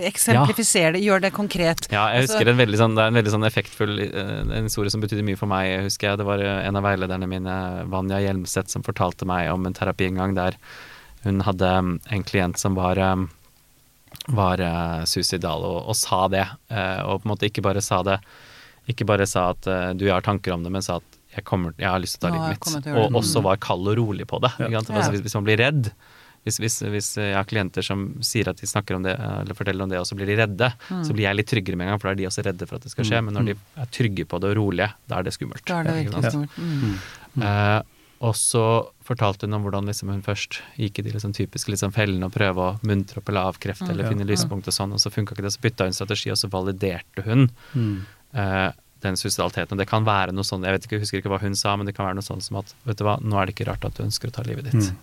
[0.07, 1.85] eksemplifiser det, gjør det konkret.
[1.93, 4.65] Ja, jeg Altså- husker en veldig sånn, det er en veldig sånn effektfull eh, en
[4.69, 5.67] historie som betydde mye for meg.
[5.69, 7.57] Jeg husker jeg, Det var eh, en av veilederne mine,
[7.93, 10.57] Vanja Hjelmseth, som fortalte meg om en terapi en gang der
[11.23, 13.27] hun hadde mm, en klient som var, eh,
[14.33, 16.47] var eh, suicidal, og, og sa det.
[16.73, 18.17] eh, og på en måte ikke bare sa det
[18.91, 21.45] Ikke bare sa at eh, du, jeg har tanker om det, men sa at jeg,
[21.47, 22.89] kommer, jeg har lyst til å ta livet mitt.
[22.99, 24.51] Og også var kald og rolig på det.
[24.65, 24.81] Ja.
[24.81, 25.91] Altså, hvis, hvis man blir redd,
[26.41, 29.85] hvis, hvis, hvis jeg har klienter som sier at de snakker om det, eller forteller
[29.85, 31.03] om det, og så blir de redde, Mm.
[31.07, 32.79] så blir jeg litt tryggere med en gang, for da er de også redde for
[32.81, 33.19] at det skal skje.
[33.23, 33.53] Men når de
[33.85, 35.63] er trygge på det og rolige, da er det skummelt.
[35.69, 36.57] Da er det virkelig skummelt.
[36.57, 37.43] Mm.
[37.47, 37.81] Eh,
[38.21, 38.63] og så
[39.07, 42.33] fortalte hun om hvordan liksom hun først gikk i de liksom typiske liksom fellene og
[42.35, 45.45] prøve å muntre opp eller avkrefte eller finne lyspunkt og sånn, og så funka ikke
[45.47, 45.53] det.
[45.55, 47.47] Så bytta hun strategi, og så validerte hun
[48.33, 49.77] Eh, den suicidaliteten.
[49.77, 51.87] Det kan være noe sånn, jeg vet ikke, jeg husker ikke hva hun sa, men
[51.87, 53.83] det kan være noe sånn som at vet du hva, nå er det ikke rart
[53.85, 54.75] at du ønsker å ta livet ditt.
[54.91, 54.97] Mm.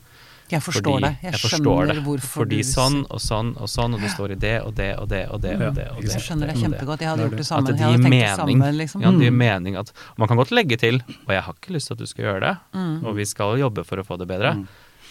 [0.48, 1.18] Jeg forstår Fordi- det.
[1.22, 2.04] Jeg, forstår skjønner det.
[2.06, 4.96] hvorfor Fordi du sånn og sånn og sånn, og du står i det og det
[4.98, 5.88] og det og det og det.
[5.90, 7.00] Og det, Jeg skjønner det kjempegodt.
[7.00, 7.46] Jeg hadde gjort det det.
[7.46, 7.68] samme.
[7.68, 8.36] At det gir mening.
[8.36, 9.02] Sammen, liksom.
[9.02, 9.36] Ja, det gir Mm.
[9.36, 12.06] mening at Man kan godt legge til Og jeg har ikke lyst til at du
[12.06, 13.04] skal gjøre det, Mm.
[13.04, 14.66] og vi skal jobbe for å få det bedre, Mm.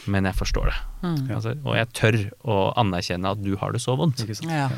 [0.08, 0.76] Men jeg forstår det.
[1.04, 1.30] Mm.
[1.36, 2.18] Altså, og jeg tør
[2.48, 4.24] å anerkjenne at du har det så vondt.
[4.26, 4.52] Ikke sant?
[4.52, 4.70] Ja.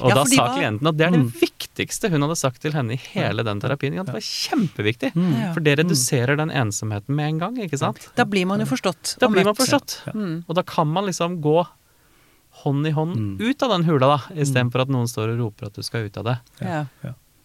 [0.00, 1.32] Og Ja, da sa klienten at det er det Mm.
[1.40, 3.98] viktigste hun hadde sagt til henne i hele den terapien.
[4.00, 5.12] At det var kjempeviktig.
[5.14, 5.54] Mm.
[5.54, 8.08] For det reduserer den ensomheten med en gang, ikke sant?
[8.16, 9.18] Da blir man jo forstått.
[9.20, 10.00] Da blir man forstått.
[10.06, 10.12] Ja.
[10.12, 10.44] Mm.
[10.48, 11.66] Og da kan man liksom gå
[12.64, 13.40] hånd i hånd Mm.
[13.40, 16.16] ut av den hula, da, istedenfor at noen står og roper at du skal ut
[16.18, 16.38] av det.
[16.60, 16.84] Ja.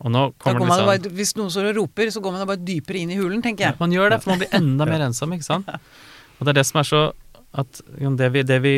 [0.01, 2.31] Og nå Da kommer det jo liksom bare, hvis noen står og roper, så går
[2.33, 3.79] man bare dypere inn i hulen, tenker jeg.
[3.79, 5.69] Man gjør det, for man blir enda mer ensom, ikke sant.
[5.69, 7.13] Og det er det som er så
[7.61, 7.81] at
[8.19, 8.75] det vi, det vi,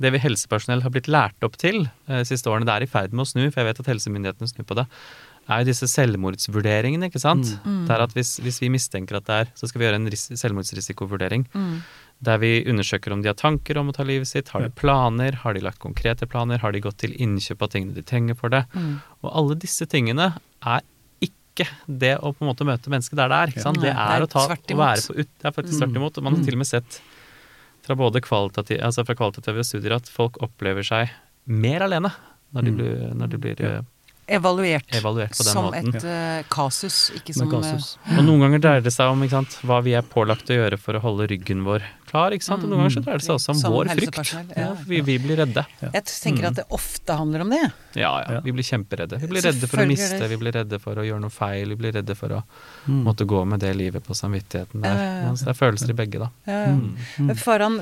[0.00, 2.90] det vi helsepersonell har blitt lært opp til eh, de siste årene, det er i
[2.90, 4.86] ferd med å snu, for jeg vet at helsemyndighetene snur på det,
[5.50, 7.48] er jo disse selvmordsvurderingene, ikke sant.
[7.64, 7.82] Mm.
[7.88, 10.10] Det er at hvis, hvis vi mistenker at det er, så skal vi gjøre en
[10.12, 11.46] ris selvmordsrisikovurdering.
[11.50, 11.74] Mm.
[12.28, 15.40] Der vi undersøker om de har tanker om å ta livet sitt, har de planer,
[15.42, 18.52] har de lagt konkrete planer, har de gått til innkjøp av tingene de trenger for
[18.52, 18.62] det.
[18.76, 18.98] Mm.
[19.24, 20.86] Og alle disse tingene er
[21.26, 23.54] ikke det å på en måte møte mennesket der det er.
[23.54, 23.80] Ikke sant?
[23.82, 26.20] Det er å ta å være på ut, Det er faktisk tvert imot.
[26.20, 27.00] Og man har til og med sett
[27.90, 31.10] fra både kvalitative, altså fra kvalitative studier at folk opplever seg
[31.50, 32.12] mer alene
[32.54, 32.76] når de Mm.
[32.78, 33.80] blir, når de blir ja.
[34.30, 34.86] Evaluert.
[34.94, 35.88] evaluert på den som måten.
[35.96, 37.96] et uh, kasus, ikke som eh, kasus.
[38.14, 40.78] Og noen ganger dreier det seg om ikke sant, hva vi er pålagt å gjøre
[40.78, 42.34] for å holde ryggen vår klar.
[42.36, 42.64] Ikke sant?
[42.66, 44.32] Og noen ganger så dreier det seg også om Som vår frykt.
[44.58, 45.64] Ja, vi, vi blir redde.
[45.86, 47.62] Jeg tenker at det ofte handler om det.
[47.98, 48.40] Ja, ja.
[48.44, 49.18] Vi blir kjemperedde.
[49.22, 51.78] Vi blir redde for å miste, vi blir redde for å gjøre noe feil, vi
[51.84, 52.42] blir redde for å
[52.88, 53.02] Mm.
[53.04, 54.96] måtte gå med det livet på samvittigheten der.
[54.96, 56.28] Ja, så det er følelser i begge, da.
[56.48, 56.60] Ja.
[56.72, 57.34] Mm.
[57.36, 57.76] Faran,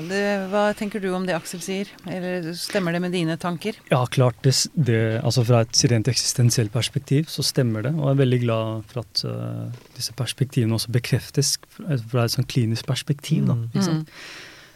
[0.51, 1.87] hva tenker du om det Aksel sier?
[2.05, 3.79] Eller stemmer det med dine tanker?
[3.89, 4.41] Ja, klart.
[4.43, 7.93] Det, det, altså fra et rent eksistensielt perspektiv så stemmer det.
[7.95, 12.33] Og jeg er veldig glad for at uh, disse perspektivene også bekreftes fra fra et
[12.35, 13.45] sånn klinisk perspektiv.
[13.47, 14.05] Da, Mm.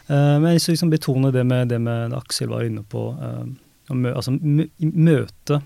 [0.07, 3.11] Eh, men jeg vil liksom betone det med det med Aksel var inne på.
[3.15, 3.45] eh,
[3.91, 5.61] å mø, altså mø, møte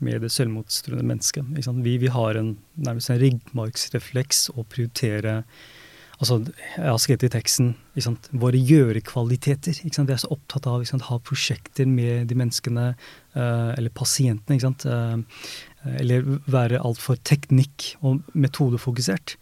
[0.00, 1.44] med det selvmotstruende mennesket.
[1.84, 5.42] Vi, vi har en nærmest en ryggmargsrefleks å prioritere
[6.20, 6.36] Altså,
[6.76, 7.70] jeg har skrevet i teksten
[8.36, 9.72] våre gjørekvaliteter.
[9.72, 12.90] Vi er så opptatt av å ha prosjekter med de menneskene,
[13.32, 15.24] eh, eller pasientene.
[15.96, 19.38] Eller være altfor teknikk- og metodefokusert.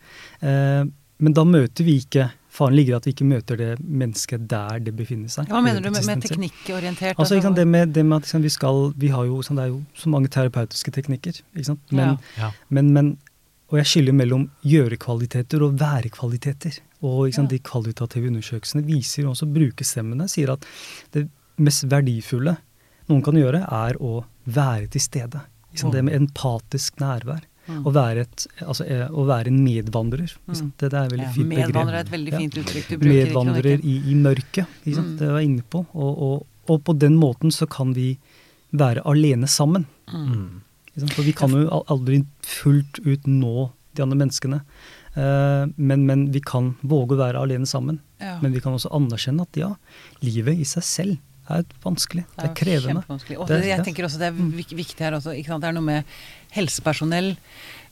[1.18, 4.80] Men da møter vi ikke Faren ligger i at vi ikke møter det mennesket der
[4.82, 5.46] det befinner seg.
[5.52, 7.14] Hva mener du med, med teknikkorientert?
[7.22, 9.72] Altså, det med, det med at liksom, vi skal Vi har jo, sånn, det er
[9.72, 11.38] jo så mange terapeutiske teknikker.
[11.94, 12.50] Men, Ja.
[12.68, 13.16] men, men
[13.68, 16.78] Og jeg skiller mellom gjørekvaliteter og værekvaliteter.
[17.04, 20.64] Og sant, de kvalitative undersøkelsene viser også brukerstemmene sier at
[21.14, 21.26] det
[21.60, 22.56] mest verdifulle
[23.08, 25.44] noen kan gjøre, er å være til stede.
[25.78, 27.44] Det med empatisk nærvær.
[27.68, 27.82] Mm.
[27.84, 30.30] Å være, et, altså, eh, å være en medvandrer.
[30.32, 30.74] Ikke sant?
[30.80, 31.66] Det, det er veldig Ja, fint begrep.
[31.68, 34.78] medvandrer er et veldig fint uttrykk du bruker medvandrer i, i mørket.
[34.86, 35.10] Ikke sant?
[35.12, 35.18] Mm.
[35.20, 35.82] Det var jeg inne på.
[35.92, 38.14] Og, og, og på den måten så kan vi
[38.72, 39.84] være alene sammen.
[40.08, 40.62] Mm.
[40.88, 41.16] Ikke sant?
[41.18, 44.62] For vi kan jo aldri fullt ut nå de andre menneskene.
[45.18, 48.00] Eh, men, men vi kan våge å være alene sammen.
[48.22, 48.38] Ja.
[48.42, 49.74] Men vi kan også anerkjenne at ja,
[50.24, 51.16] livet i seg selv
[51.50, 52.24] er vanskelig.
[52.36, 53.02] Det er krevende.
[53.08, 54.32] Og Det- det, jeg tenker også det er
[54.76, 55.32] viktig her også.
[55.36, 55.62] Ikke sant?
[55.62, 56.04] Det er noe med
[56.52, 57.36] helsepersonell.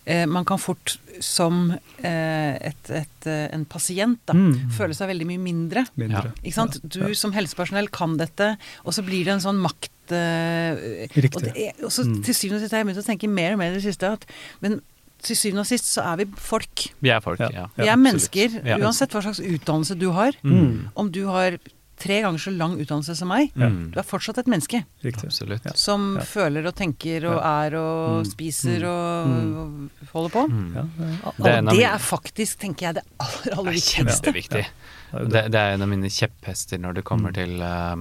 [0.07, 1.73] Eh, man kan fort som
[2.05, 4.71] eh, et, et, eh, en pasient da, Mm.
[4.71, 5.83] føle seg veldig mye mindre.
[5.99, 6.31] Mindre.
[6.45, 6.79] Ikke sant?
[6.87, 7.13] Du ja.
[7.15, 8.53] som helsepersonell kan dette,
[8.85, 11.35] og så blir det en sånn makt eh, Riktig.
[11.35, 12.23] Og, det er, og så Mm.
[12.23, 14.13] til syvende og sist har jeg begynt å tenke mer og mer i det siste
[14.13, 14.25] at
[14.63, 14.81] men
[15.23, 16.85] til syvende og sist så er vi folk.
[17.03, 17.49] Vi er folk, Ja.
[17.51, 17.67] ja.
[17.77, 18.63] Vi er mennesker.
[18.65, 18.77] Ja.
[18.79, 20.33] Uansett hva slags utdannelse du har.
[20.45, 20.91] Mm.
[20.95, 21.59] Om du har
[21.97, 23.91] tre ganger så lang utdannelse som meg, Mm.
[23.93, 24.85] du er fortsatt et menneske.
[25.03, 25.31] Riktig.
[25.65, 25.73] Ja.
[25.75, 26.23] Som Ja.
[26.25, 28.31] føler og tenker og er og Mm.
[28.31, 28.87] spiser Mm.
[28.87, 29.57] og, Mm.
[29.57, 30.49] og holder på.
[30.51, 30.75] Mm.
[30.75, 31.17] Ja, ja.
[31.25, 34.23] Og Det er det, er faktisk, tenker jeg, det aller, aller er viktigste.
[34.33, 34.67] kjempeviktig.
[35.13, 37.35] Det er Det, er en av mine kjepphester når det kommer Mm.
[37.35, 37.97] til uh,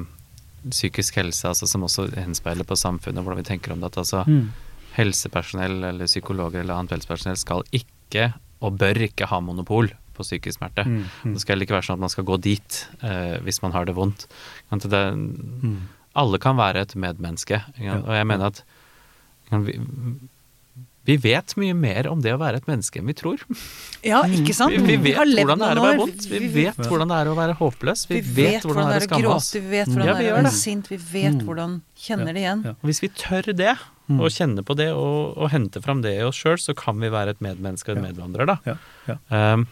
[0.70, 3.86] psykisk helse, altså, som også henspeiler på samfunnet, hvordan vi tenker om det.
[3.96, 4.50] At altså, Mm.
[4.98, 10.60] helsepersonell eller psykologer eller annet helsepersonell skal ikke, og bør ikke, ha monopol på psykisk
[10.60, 10.86] smerte.
[10.88, 11.02] Mm.
[11.26, 11.34] Mm.
[11.36, 13.86] Det skal heller ikke være sånn at man skal gå dit eh, hvis man har
[13.90, 14.28] det vondt.
[14.72, 15.78] At det, Mm.
[16.16, 17.60] alle kan være et medmenneske.
[17.82, 18.00] Ja.
[18.02, 18.64] Og jeg mener at
[19.52, 19.76] vi,
[21.06, 23.38] Vi vet mye mer om det å være et menneske enn vi tror.
[24.02, 24.74] Ja, ikke sant?
[24.74, 26.24] Vi, vi vet hvordan det er å være vondt.
[26.32, 28.08] Vi vet hvordan det er å være håpløs.
[28.10, 29.52] Vi, Vi vet hvordan det er å skamme oss.
[29.54, 31.76] gråte, vi vet hvordan Ja, det er å være sint, vi vet hvordan
[32.06, 32.64] Kjenner det igjen.
[32.66, 32.74] Ja.
[32.82, 33.76] Og hvis vi tør det,
[34.10, 37.10] og kjenne på det, og, og hente fram det i oss sjøl, så kan vi
[37.14, 38.10] være et medmenneske og en Ja.
[38.10, 38.58] medvandrer, da.
[38.66, 38.76] Ja,
[39.08, 39.54] ja.
[39.54, 39.68] Um,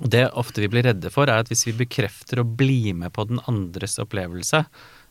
[0.00, 3.28] det ofte vi blir redde for, er at hvis vi bekrefter og blir med på
[3.28, 4.64] den andres opplevelse,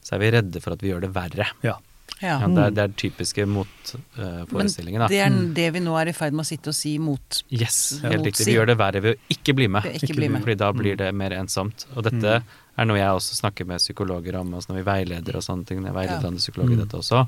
[0.03, 1.47] så er vi redde for at vi gjør det verre.
[1.63, 1.77] ja.
[2.21, 2.37] Ja.
[2.39, 6.13] Ja, det, er, det er typiske motforestillingen, Men det er det vi nå er i
[6.15, 7.39] ferd med å sitte og si mot.
[7.51, 8.09] Yes, Ja.
[8.13, 8.45] helt riktig.
[8.47, 9.83] Vi gjør det verre ved å ikke bli med.
[9.89, 10.41] Ikke ikke bli med.
[10.45, 11.85] Fordi da blir det mer ensomt.
[11.95, 15.43] Og dette er noe jeg også snakker med psykologer om, også når vi veileder og
[15.43, 15.83] sånne ting.
[15.83, 16.27] Jeg veileder Ja.
[16.27, 17.23] andre psykologer i dette også.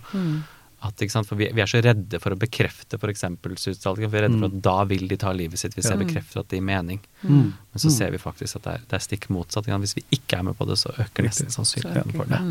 [0.83, 1.27] At, ikke sant?
[1.29, 3.23] For vi, vi er så redde for å bekrefte f.eks.
[3.61, 4.11] suicidalgen.
[4.11, 6.49] Vi er redde for at da vil de ta livet sitt hvis jeg bekrefter at
[6.51, 6.99] det gir mening.
[7.23, 7.53] Mm.
[7.55, 9.69] Men så ser vi faktisk at det er, det er stikk motsatt.
[9.71, 12.41] Hvis vi ikke er med på det, så øker nesten sannsynligheten for det.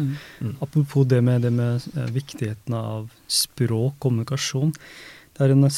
[0.40, 0.54] Mm.
[0.64, 4.72] Apropos det med, det med eh, viktigheten av språk, kommunikasjon.
[5.36, 5.68] Det er en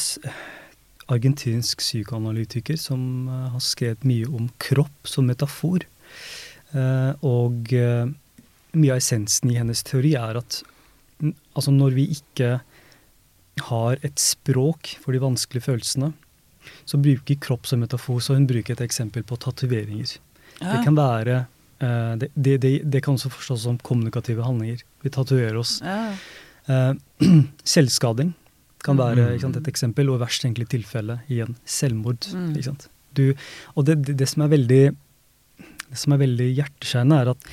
[1.07, 5.85] argentinsk psykoanalytiker som eh, har skrevet mye om kropp som metafor.
[6.71, 7.75] Eh, og
[8.77, 10.63] mye av essensen i hennes teori er at
[11.21, 12.59] altså når vi ikke
[13.67, 16.11] har et språk for de vanskelige følelsene,
[16.85, 18.19] så bruker kropp som metafor.
[18.21, 20.17] Så hun bruker et eksempel på tatoveringer.
[20.59, 21.45] Det kan være
[21.81, 24.83] eh, det, det, det, det kan også forstås som kommunikative handlinger.
[25.05, 25.79] Vi tatoverer oss.
[25.85, 26.11] Ja.
[26.67, 26.93] Eh,
[27.75, 28.35] selvskading
[28.85, 29.33] kan være Mm.
[29.33, 32.27] ikke sant, et eksempel, og i verst tenkelig tilfelle igjen selvmord.
[32.33, 32.53] Mm.
[33.17, 33.33] Du,
[33.75, 34.83] og det, det, det som er veldig
[35.87, 37.49] det som er veldig hjerteskjærende, er at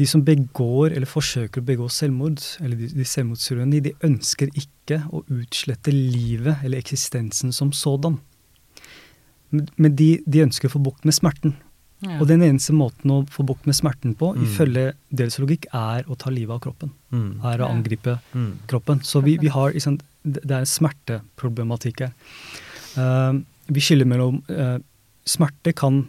[0.00, 5.22] de som begår eller forsøker å begå selvmord, eller de, de de ønsker ikke å
[5.28, 8.18] utslette livet eller eksistensen som sådan.
[9.50, 11.56] Men, de, de ønsker å få bukt med smerten.
[12.00, 12.16] Ja.
[12.22, 14.44] Og den eneste måten å få bukt med smerten på, Mm.
[14.46, 16.92] ifølge deres logikk, er å ta livet av kroppen.
[17.12, 17.44] Mm.
[17.44, 17.72] Er å Ja.
[17.74, 18.52] angripe Mm.
[18.68, 19.00] kroppen.
[19.04, 22.12] Så vi, vi har liksom, Det er en smerteproblematikk her.
[22.96, 24.78] Uh, vi skiller mellom uh,
[25.24, 26.08] Smerte kan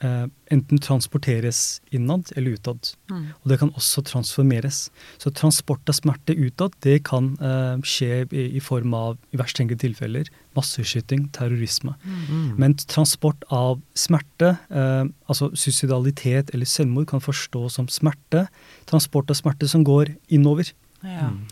[0.00, 2.90] enten transporteres innad eller utad.
[3.10, 3.24] Mm.
[3.42, 4.90] Og det kan også transformeres.
[5.18, 9.58] Så transport av smerte utad det kan eh, skje i, i form av, i verst
[9.58, 11.96] tenkelige tilfeller, masseskyting, terrorisme.
[12.04, 12.54] Mm.
[12.60, 18.46] Men transport av smerte, eh, altså suicidalitet eller selvmord, kan forstås som smerte.
[18.86, 20.70] Transport av smerte som går innover.
[21.02, 21.32] Ja.
[21.32, 21.46] Mm.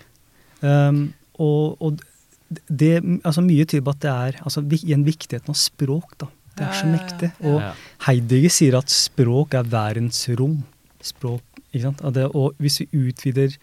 [0.62, 1.00] Um,
[1.38, 1.98] og, og
[2.70, 6.14] det, altså mye tyder på at det er altså, vi- igjen viktigheten av språk.
[6.22, 6.30] da.
[6.56, 7.30] Det er så mektig.
[7.46, 7.60] Og
[8.06, 10.60] Heidegger sier at språk er verdensrom.
[11.04, 12.02] Språk, ikke sant?
[12.02, 13.56] Og, det, og hvis vi utvider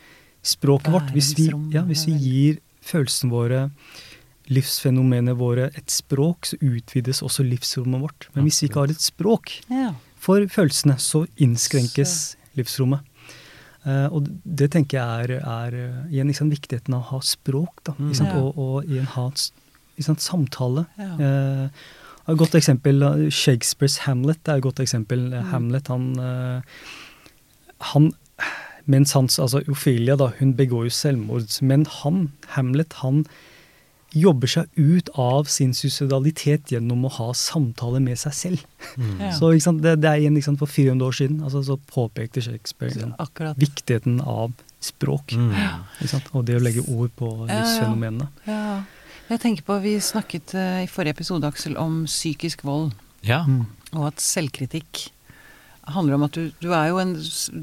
[0.44, 3.64] språket vårt, hvis vi, ja, hvis vi gir følelsene våre,
[4.52, 8.28] livsfenomenene våre, et språk, så utvides også livsrommet vårt.
[8.36, 9.56] Men hvis vi ikke har et språk
[10.24, 13.10] for følelsene, så innskrenkes livsrommet.
[13.84, 17.82] Uh, og det tenker jeg er, er eh, igjen liksom, viktigheten av å ha språk,
[17.84, 17.96] da.
[17.98, 18.06] Mm.
[18.06, 18.32] Ikke sant?
[18.32, 18.40] Ja.
[18.40, 20.86] Og, og igjen ha sant, samtale.
[20.96, 21.10] Ja.
[21.20, 21.84] Eh,
[22.32, 25.26] et godt eksempel, Shakespeares Hamlet det er et godt eksempel.
[25.34, 25.50] Mm.
[25.52, 26.62] Hamlet, han, eh,
[27.94, 28.14] han
[28.86, 31.48] Mens hans, altså Ophelia, da, hun begår jo selvmord.
[31.64, 33.22] Men han, Hamlet, han
[34.14, 38.66] jobber seg ut av sin suicidalitet gjennom å ha samtaler med seg selv.
[38.98, 39.22] Mm.
[39.24, 39.32] Ja.
[39.38, 41.80] Så ikke sant, det, det er igjen ikke sant, For 400 år siden altså, så
[41.90, 44.52] påpekte Shakespeare Så viktigheten av
[44.84, 45.34] språk.
[45.34, 45.56] Mm.
[45.98, 46.28] Ikke sant?
[46.36, 48.28] Og det å legge ord på Ja, ja.
[48.52, 48.82] Ja.
[49.30, 52.92] Jeg tenker på, Vi snakket eh, i forrige episode Aksel, om psykisk vold,
[53.24, 53.44] Ja.
[53.48, 53.66] Mm.
[53.96, 55.10] og at selvkritikk
[55.88, 57.14] handler om at du, du er jo en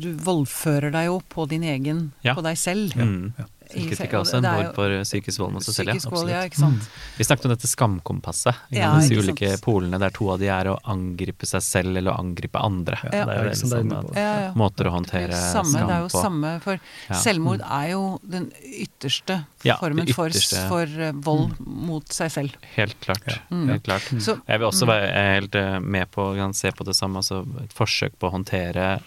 [0.01, 2.35] Du voldfører deg jo på din egen Ja.
[2.35, 2.93] På deg selv.
[2.97, 3.05] Ja.
[3.05, 3.33] Mm.
[3.71, 5.95] Selvkritikk er også en Det er jo- for psykisk vold mot seg selv, ja.
[5.95, 6.51] Absolutt.
[6.51, 6.89] ikke sant.
[7.19, 8.55] Vi snakket om dette skamkompasset.
[8.71, 9.09] ikke Ja, sant?
[9.11, 12.59] Disse ulike polene der to av de er å angripe seg selv eller å angripe
[12.61, 12.99] andre.
[13.05, 14.15] Ja, det er jo liksom, inne.
[14.17, 14.53] Ja, ja.
[14.55, 17.15] måter å håndtere samme, skam Det er jo samme, for Ja.
[17.17, 19.45] selvmord er jo den ytterste
[19.79, 20.69] formen det for, ytterste.
[20.69, 22.55] for eh, vold mot seg selv.
[22.77, 23.41] Helt klart.
[23.51, 23.69] Mm.
[23.69, 24.03] Helt klart.
[24.21, 27.47] Så, Jeg vil også være helt eh, med på å se på det samme, altså
[27.63, 29.01] et forsøk på å håndtere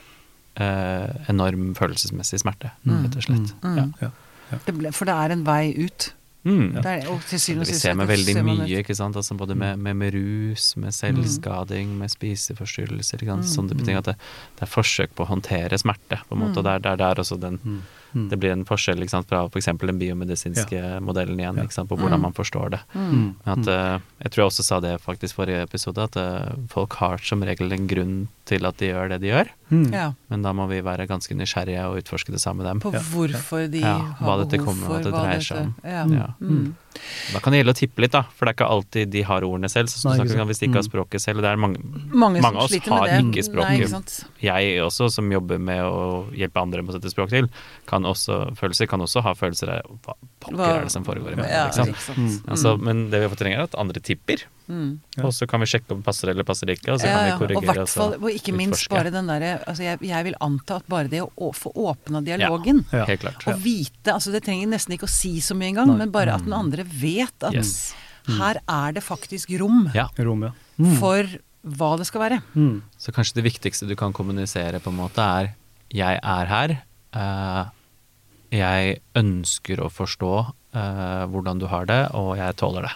[0.56, 3.04] eh, enorm følelsesmessig smerte, Mm.
[3.04, 3.54] rett og slett.
[3.64, 3.76] Mm.
[3.78, 3.86] Ja.
[4.02, 4.10] Ja.
[4.66, 6.14] Det ble, for det er en vei ut.
[6.44, 6.76] Mm.
[6.84, 9.16] Er, og til syvende og Vi ser med veldig mye, ikke sant?
[9.16, 13.48] Altså både med, med, med rus, med selvskading, med spiseforstyrrelser, ikke sant?
[13.48, 13.52] Mm.
[13.54, 13.96] sånne type ting.
[14.02, 14.16] At det,
[14.60, 16.60] det er forsøk på å håndtere smerte, på en måte.
[16.60, 17.82] Og det er der, der også den Mm.
[18.14, 18.28] Mm.
[18.30, 19.66] Det blir en forskjell ikke sant, fra f.eks.
[19.82, 22.26] den biomedisinske modellen igjen, ikke sant, på hvordan Mm.
[22.28, 22.80] man forstår det.
[22.94, 23.36] Mm.
[23.46, 26.94] Men at, eh, jeg tror jeg også sa det faktisk forrige episode, at eh, folk
[27.02, 29.50] har som regel en grunn til at de gjør det de gjør.
[29.74, 29.92] Mm.
[29.94, 32.80] ja, Men da må vi være ganske nysgjerrige og utforske det sammen med dem.
[32.84, 35.76] på hvorfor de Ja, har hva dette kommer, for hva det dreier seg om.
[35.84, 36.06] Ja.
[36.14, 36.28] Ja.
[36.42, 36.76] Mm.
[37.34, 39.42] Da kan det gjelde å tippe litt, da, for det er ikke alltid de har
[39.42, 39.90] ordene selv.
[39.90, 40.92] Så Nei, snakker hvis de ikke har Mm.
[40.92, 41.42] språket selv.
[41.42, 41.80] Det er mange,
[42.14, 42.84] Mange, Mange av oss har det.
[42.84, 47.30] ikke Nei, ikke jeg også, som jobber med å hjelpe andre med å sette språk
[47.30, 47.50] til,
[47.88, 51.34] kan også, følelser, kan også ha følelser av hva pokker Hva- er det som foregår
[51.34, 51.50] i meg?
[51.50, 51.96] Ja, sant.
[52.16, 52.44] Mm.
[52.48, 55.00] Altså, men det vi trenger, er at andre tipper, Mm.
[55.18, 55.26] Ja.
[55.28, 57.18] og så kan vi sjekke om det passer eller passer det ikke, og så kan
[57.18, 57.24] ja.
[57.26, 57.84] vi Og, korrigere.
[57.84, 58.96] Og, fall, og ikke minst utforske.
[58.96, 62.86] bare den derre altså jeg, jeg vil anta at bare det å få åpna dialogen
[62.94, 63.04] Ja.
[63.10, 63.44] Helt klart.
[63.52, 65.98] Og vite altså Det trenger nesten ikke å si så mye engang, Nei.
[66.06, 67.94] men bare at den andre vet at Yes.
[68.40, 70.08] her er det faktisk rom Ja.
[70.18, 70.54] Rom, ja.
[70.80, 70.96] Mm.
[71.00, 71.28] for
[71.64, 72.42] hva det skal være.
[72.56, 72.82] Mm.
[73.00, 75.54] Så kanskje det viktigste du kan kommunisere på en måte er
[75.94, 76.82] jeg er her,
[77.14, 77.70] Uh,
[78.50, 80.32] jeg ønsker å forstå
[80.74, 82.94] uh, hvordan du har det, og jeg tåler det.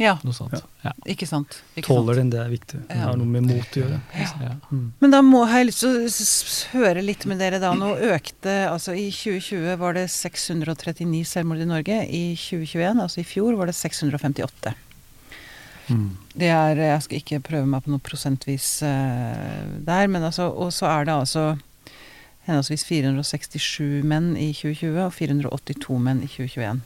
[0.00, 0.54] Ja, Noe sånt.
[0.56, 0.90] Ja.
[0.90, 0.92] Ja.
[1.12, 1.60] ikke sant.
[1.74, 2.20] Ikke Tåler sant?
[2.20, 2.80] den, det er viktig.
[2.88, 4.00] Det har noe med mot å gjøre.
[4.16, 4.52] Ja.
[4.70, 4.84] Mm.
[5.02, 7.72] Men da må jeg lyst til å høre litt med dere da.
[7.76, 11.98] Nå økte Altså i 2020 var det 639 selvmord i Norge.
[12.06, 14.76] I 2021, altså i fjor, var det 658.
[15.90, 16.10] Mm.
[16.38, 20.70] Det er Jeg skal ikke prøve meg på noe prosentvis uh, der, men altså Og
[20.72, 21.48] så er det altså
[22.46, 26.80] henholdsvis 467 menn i 2020 og 482 menn i 2021.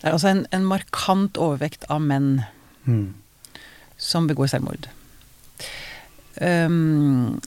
[0.00, 2.44] Det er altså en, en markant overvekt av menn
[2.86, 3.14] Mm.
[3.98, 4.84] som begår selvmord.
[6.36, 7.40] Um,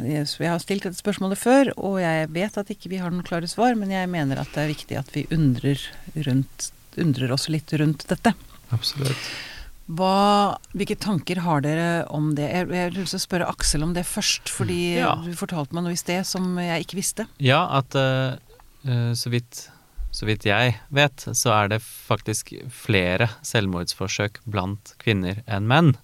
[0.00, 3.26] jeg jeg har stilt dette spørsmålet før, og jeg vet at ikke vi har noen
[3.26, 5.82] klare svar, men jeg mener at det er viktig at vi undrer,
[6.28, 6.68] rundt,
[7.02, 8.32] undrer oss litt rundt dette.
[8.72, 9.26] Absolutt.
[9.92, 12.46] Hva, hvilke tanker har dere om det?
[12.46, 15.16] Jeg, jeg å spørre Aksel om det først, fordi Ja.
[15.18, 17.26] du fortalte meg noe i sted som jeg ikke visste.
[17.42, 18.38] Ja, at eh,
[18.86, 19.66] eh, så, vidt,
[20.12, 25.94] så vidt jeg vet, så er det faktisk flere selvmordsforsøk blant kvinner enn menn.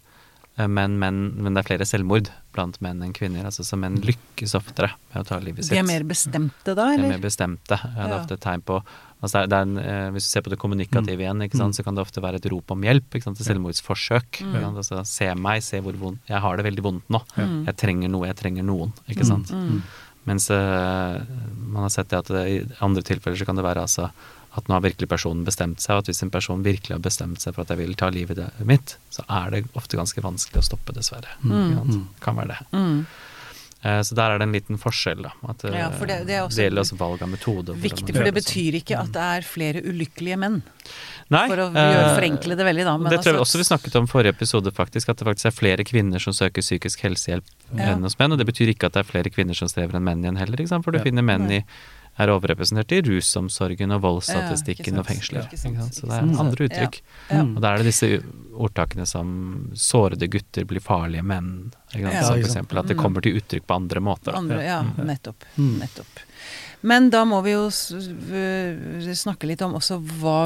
[0.58, 3.44] Men, Men, men det er flere selvmord blant menn enn kvinner.
[3.46, 5.70] Altså, så menn lykkes oftere med å ta livet sitt.
[5.76, 7.04] De er mer bestemte da, eller?
[7.04, 7.78] De er mer bestemte.
[7.78, 8.80] Ja, det er ofte tegn på
[9.18, 11.58] altså det er, det er en, eh, Hvis du ser på det kommunikative igjen, ikke
[11.58, 11.78] sant, Mm.
[11.78, 13.20] så kan det ofte være et rop om hjelp.
[13.22, 14.42] Sant, et selvmordsforsøk.
[14.42, 14.58] Mm.
[14.74, 17.22] Altså, se meg, se hvor vondt Jeg har det veldig vondt nå.
[17.36, 17.64] Mm.
[17.66, 18.92] Jeg trenger noe, jeg trenger noen.
[19.08, 19.50] Ikke sant.
[19.54, 19.82] Mm.
[20.26, 21.20] Mens eh,
[21.68, 24.10] man har sett det at det, i andre tilfeller så kan det være altså
[24.58, 27.38] at nå har virkelig personen bestemt seg, og at hvis en person virkelig har bestemt
[27.40, 30.66] seg for at jeg vil ta livet mitt, så er det ofte ganske vanskelig å
[30.66, 31.30] stoppe, dessverre.
[31.44, 31.76] Mm.
[31.84, 32.06] Mm.
[32.24, 32.66] Kan være det.
[32.72, 33.04] Mm.
[33.82, 35.30] Eh, så der er det en liten forskjell, da.
[35.52, 37.76] At, eh, Ja, for det- det er også gjelder også valg av metode.
[37.78, 40.62] Viktig, for det betyr ikke at det er flere ulykkelige menn.
[41.30, 42.96] Nei, For å eh, gjøre, forenkle det veldig, da.
[42.96, 45.10] Men det tror jeg altså- også vi snakket om forrige episode, faktisk.
[45.10, 47.44] At det faktisk er flere kvinner som søker psykisk helsehjelp
[47.76, 47.92] Ja.
[47.92, 48.32] enn hos menn.
[48.32, 50.56] Og det betyr ikke at det er flere kvinner som strever enn menn igjen heller,
[50.56, 50.84] ikke sant.
[50.84, 51.04] For du Ja.
[51.04, 51.64] finner menn i
[52.18, 55.48] er overrepresentert i rusomsorgen og voldsstatistikken ja, og fengsler.
[55.92, 57.00] Så det er andre uttrykk.
[57.30, 57.42] Ja.
[57.44, 57.52] Mm.
[57.56, 58.08] Og da er det disse
[58.58, 59.28] ordtakene som
[59.78, 61.70] sårede gutter blir farlige menn.
[61.94, 62.26] Ikke sant?
[62.26, 63.02] Som eksempel at det Mm.
[63.02, 64.34] kommer til uttrykk på andre måter.
[64.34, 65.06] Andre, ja, Mm.
[65.06, 65.44] nettopp.
[65.56, 65.78] Mm.
[65.78, 66.24] Nettopp.
[66.82, 67.68] Men da må vi jo
[69.14, 69.98] snakke litt om også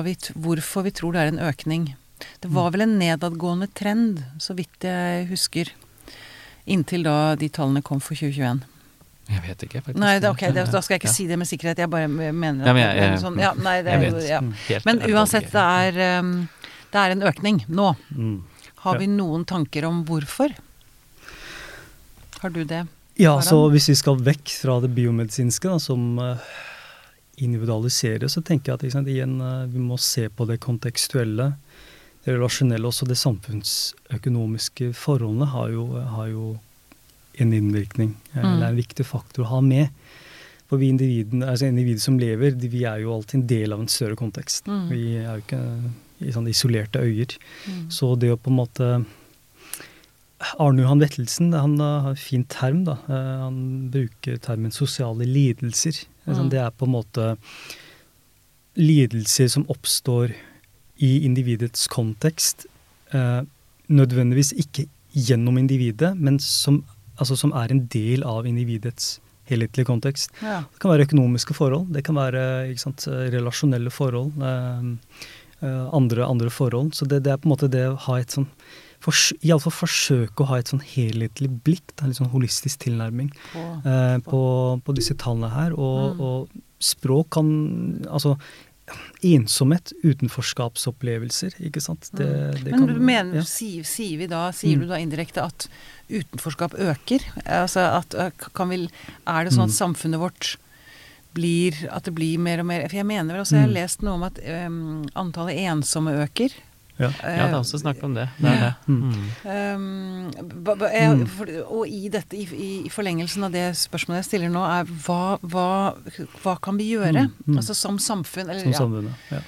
[0.05, 1.95] vi, hvorfor vi tror det er en økning.
[2.41, 5.69] Det var vel en nedadgående trend, så vidt jeg husker.
[6.67, 8.63] Inntil da de tallene kom for 2021.
[9.31, 9.99] Jeg vet ikke, faktisk.
[10.03, 11.13] Nei, det, okay, det, da skal jeg ikke Ja.
[11.15, 11.79] si det med sikkerhet.
[11.79, 14.11] Jeg bare mener at Ja, men jeg- er jeg- sånn, ja, nei, det jeg er
[14.13, 14.29] vet.
[14.69, 14.81] ja.
[14.85, 15.55] Men uansett, det
[15.97, 16.49] er, um,
[16.91, 17.97] det er en økning nå.
[18.17, 18.43] Mm.
[18.83, 20.51] Har vi noen tanker om hvorfor?
[22.41, 22.87] Har du det?
[23.17, 26.37] Ja, så hvis vi skal vekk fra det biomedisinske, da, som eh,
[27.39, 31.53] individualiserer, så tenker jeg at ikke sant, igjen, eh, vi må se på det kontekstuelle,
[32.25, 36.59] det relasjonelle, også det samfunnsøkonomiske forholdene har jo, har jo
[37.39, 38.17] en innvirkning.
[38.35, 38.59] eh, Mm.
[38.59, 39.89] Det er en viktig faktor å ha med.
[40.69, 43.89] For vi altså individer som lever, de, vi er jo alltid en del av en
[43.89, 44.65] større kontekst.
[44.67, 44.89] Mm.
[44.89, 47.37] Vi er jo ikke i sånne isolerte øyer.
[47.69, 47.91] Mm.
[47.91, 49.05] Så det å på en måte
[50.59, 52.85] Arne Johan Vettelsen han har en fin term.
[52.85, 52.93] da.
[53.09, 56.05] Eh, han bruker termen sosiale lidelser.
[56.27, 56.51] Eh, sånn, Mm.
[56.51, 57.37] Det er på en måte
[58.77, 60.33] lidelser som oppstår
[60.99, 62.67] i individets kontekst.
[63.13, 63.43] eh,
[63.91, 66.83] nødvendigvis ikke gjennom individet, men som,
[67.23, 69.15] altså, som er en del av individets
[69.51, 70.31] helhetlige kontekst.
[70.43, 70.61] Ja.
[70.71, 72.45] Det kan være økonomiske forhold, det kan være
[72.81, 74.37] sant, relasjonelle forhold.
[74.39, 75.19] Eh,
[75.63, 76.93] eh, andre, andre forhold.
[76.99, 78.49] Så det, det er på en måte det å ha et sånn
[79.03, 83.33] fors, Iallfall forsøke å ha et sånn helhetlig blikk, da, en litt sånn holistisk tilnærming
[83.51, 84.43] På, eh, på,
[84.87, 85.75] på disse tallene her.
[85.75, 86.21] Og, Mm.
[86.21, 87.49] og språk kan
[88.11, 88.37] Altså
[89.23, 92.09] ensomhet, utenforskapsopplevelser, ikke sant.
[92.13, 92.27] Det,
[92.65, 92.81] det Mm.
[92.81, 93.43] Men kan- mener, ja.
[93.43, 94.81] sier, sier vi da, sier Mm.
[94.81, 95.69] du da indirekte at
[96.11, 97.21] utenforskap øker?
[97.47, 98.15] Altså at
[98.55, 98.89] kan vi,
[99.27, 99.95] Er det sånn at Mm.
[99.95, 100.57] samfunnet vårt
[101.35, 103.75] blir At det blir mer og mer For jeg mener vel også, jeg har Mm.
[103.75, 106.51] lest noe om at um, antallet ensomme øker.
[107.01, 107.09] Ja.
[107.25, 108.29] Ja, det er også snakk om det.
[108.39, 108.75] Det er det.
[108.87, 109.31] Mm.
[109.49, 110.31] Um,
[110.63, 111.27] ba- ba- jeg, Mm.
[111.27, 112.45] for, og i dette, i,
[112.85, 115.97] i, forlengelsen av det spørsmålet jeg stiller nå, er hva, hva,
[116.45, 117.25] hva kan vi gjøre?
[117.27, 117.57] Mm, mm.
[117.57, 118.79] Altså som samfunn, eller Som ja.
[118.79, 119.15] samfunnet.
[119.33, 119.41] Ja.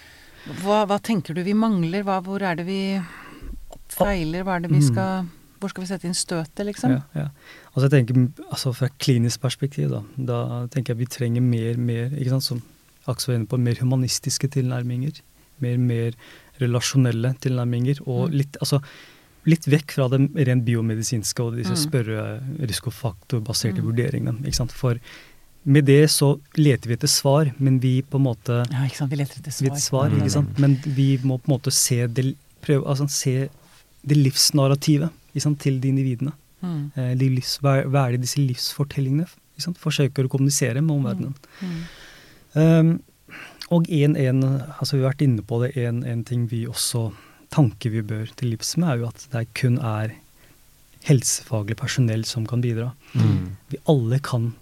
[0.62, 2.02] Hva, hva tenker du vi mangler?
[2.02, 2.81] Hva, hvor er det vi
[3.88, 4.42] feiler?
[4.44, 4.92] Hva er det vi Mm.
[4.92, 5.27] skal
[5.60, 6.90] Hvor skal vi sette inn støtet, liksom?
[6.90, 7.29] Ja, ja.
[7.75, 12.10] Altså jeg tenker, altså Fra klinisk perspektiv, da, da tenker jeg vi trenger mer, mer
[12.10, 12.62] ikke sant, som
[13.08, 15.21] Aksel var inne på, mer humanistiske tilnærminger.
[15.60, 16.12] Mer, mer
[16.61, 18.00] relasjonelle tilnærminger.
[18.07, 18.37] Og Mm.
[18.38, 18.83] litt, altså,
[19.46, 21.85] litt vekk fra det rent biomedisinske og disse Mm.
[21.87, 23.87] spørre-risikofaktorbaserte Mm.
[23.87, 24.44] vurderingene.
[24.44, 24.73] ikke sant?
[24.73, 24.98] For
[25.67, 29.11] med det så leter vi etter svar, men vi på en måte Ja, ikke sant.
[29.11, 29.79] Vi leter etter svar.
[29.79, 30.59] svar, ikke sant?
[30.59, 33.48] Men vi må på en måte se det, prøve, altså, se
[34.07, 35.59] det livsnarrativet ikke sant?
[35.61, 36.33] til de individene.
[36.63, 36.92] Mm.
[36.96, 39.27] Eh, de livs, hva er det disse livsfortellingene
[39.57, 39.79] ikke sant?
[39.79, 41.35] forsøker å kommunisere med omverdenen.
[41.63, 41.81] Mm.
[42.57, 43.02] Um,
[43.73, 44.42] og en, en,
[44.79, 47.08] altså vi har vært inne på det, en, en ting vi også
[47.54, 50.17] tanke vi bør til livs med, er jo at det kun er
[51.04, 52.90] helsefaglig personell som kan bidra.
[53.12, 53.54] Mm.
[53.73, 54.52] Vi alle kan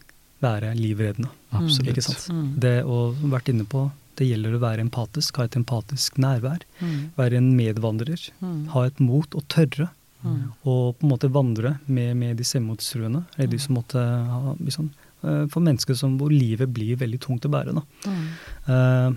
[0.43, 1.31] være livreddende.
[1.55, 1.93] Absolutt.
[1.93, 2.29] Ikke sant?
[2.35, 2.47] Mm.
[2.63, 3.87] Det å vært inne på,
[4.19, 6.65] det gjelder å være empatisk, ha et empatisk nærvær.
[6.83, 6.97] Mm.
[7.17, 8.27] Være en medvandrer.
[8.43, 8.65] Mm.
[8.75, 9.89] Ha et mot og tørre.
[10.23, 10.43] Mm.
[10.63, 13.25] Og på en måte vandre med, med de selvmordstruende.
[13.37, 14.91] Eller de som måtte ha liksom,
[15.23, 17.75] For mennesker som, hvor livet blir veldig tungt å bære.
[18.07, 18.25] Mm.
[18.69, 19.13] Eh,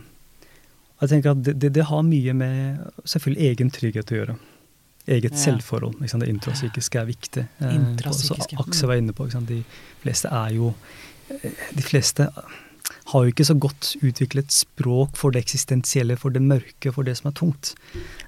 [1.02, 4.36] jeg tenker at det, det, det har mye med selvfølgelig egen trygghet å gjøre.
[5.08, 5.38] Eget Ja.
[5.38, 5.98] selvforhold.
[6.02, 6.24] Ikke sant?
[6.26, 7.48] Det intrapsykiske er viktig.
[7.62, 8.92] Eh, Intrapsykiske, så Aksel mm.
[8.94, 9.28] var inne på?
[9.50, 9.60] De
[10.02, 10.74] fleste er jo
[11.30, 12.30] eh, De fleste
[13.10, 17.16] har jo ikke så godt utviklet språk for det eksistensielle, for det mørke, for det
[17.18, 17.72] som er tungt.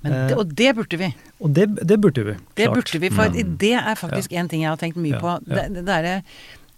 [0.03, 1.09] Men det, og det burde vi.
[1.41, 2.34] Og det, det burde vi.
[2.34, 2.55] Klart.
[2.57, 3.57] Det burde vi, for Mm.
[3.61, 5.36] det er faktisk en ting jeg har tenkt mye Ja, på.
[5.47, 5.55] ja.
[5.55, 6.21] Det, det der, eh,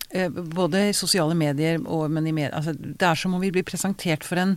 [0.10, 3.64] både i sosiale medier og men i med, altså, Det er som om vi blir
[3.64, 4.56] presentert for en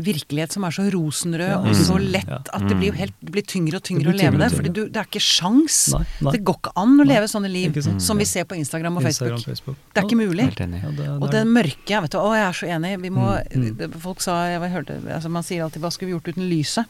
[0.00, 1.58] virkelighet som er så rosenrød Ja.
[1.58, 2.10] og så Mm.
[2.12, 2.38] lett Ja.
[2.52, 4.50] at det blir helt det blir tyngre og tyngre Det å leve det.
[4.56, 5.92] For det er ikke sjans.
[5.92, 6.32] Nei, nei.
[6.32, 7.14] Det går ikke an å Nei.
[7.14, 8.00] leve sånne liv sånn.
[8.00, 9.56] som vi ser på Instagram og Instagram, Facebook.
[9.58, 9.76] Facebook.
[9.94, 10.40] Det er ikke mulig.
[10.40, 10.82] Helt enig.
[10.82, 13.00] Ja, det, Og det det er- mørke vet du, Å, jeg er så enig.
[13.02, 13.92] Vi må, Mm, mm.
[14.00, 16.86] Folk sa jeg hørte, altså Man sier alltid 'hva skulle vi gjort uten lyset'?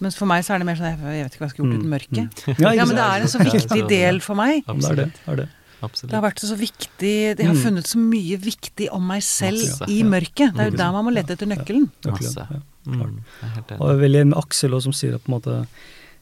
[0.00, 1.78] Mens for meg så er det mer sånn jeg vet ikke hva jeg skulle gjort
[1.78, 2.56] uten Mm, mørket.
[2.56, 2.74] mm.
[2.74, 4.64] Ja, men det er en så viktig del for meg.
[4.66, 5.12] Ja, det er det.
[5.28, 5.48] Er det,
[5.82, 6.10] er det.
[6.14, 7.62] Har vært så viktig Jeg har Mm.
[7.62, 9.88] funnet så mye viktig om meg selv Masse.
[9.88, 10.52] i mørket.
[10.54, 11.90] Det er jo der man må lete etter nøkkelen.
[12.04, 12.46] Nøkkelen, Masse.
[12.50, 12.60] ja.
[12.86, 15.28] Mm, er helt Og jeg er veldig enig med Aksel også, som sier at på
[15.32, 15.66] en måte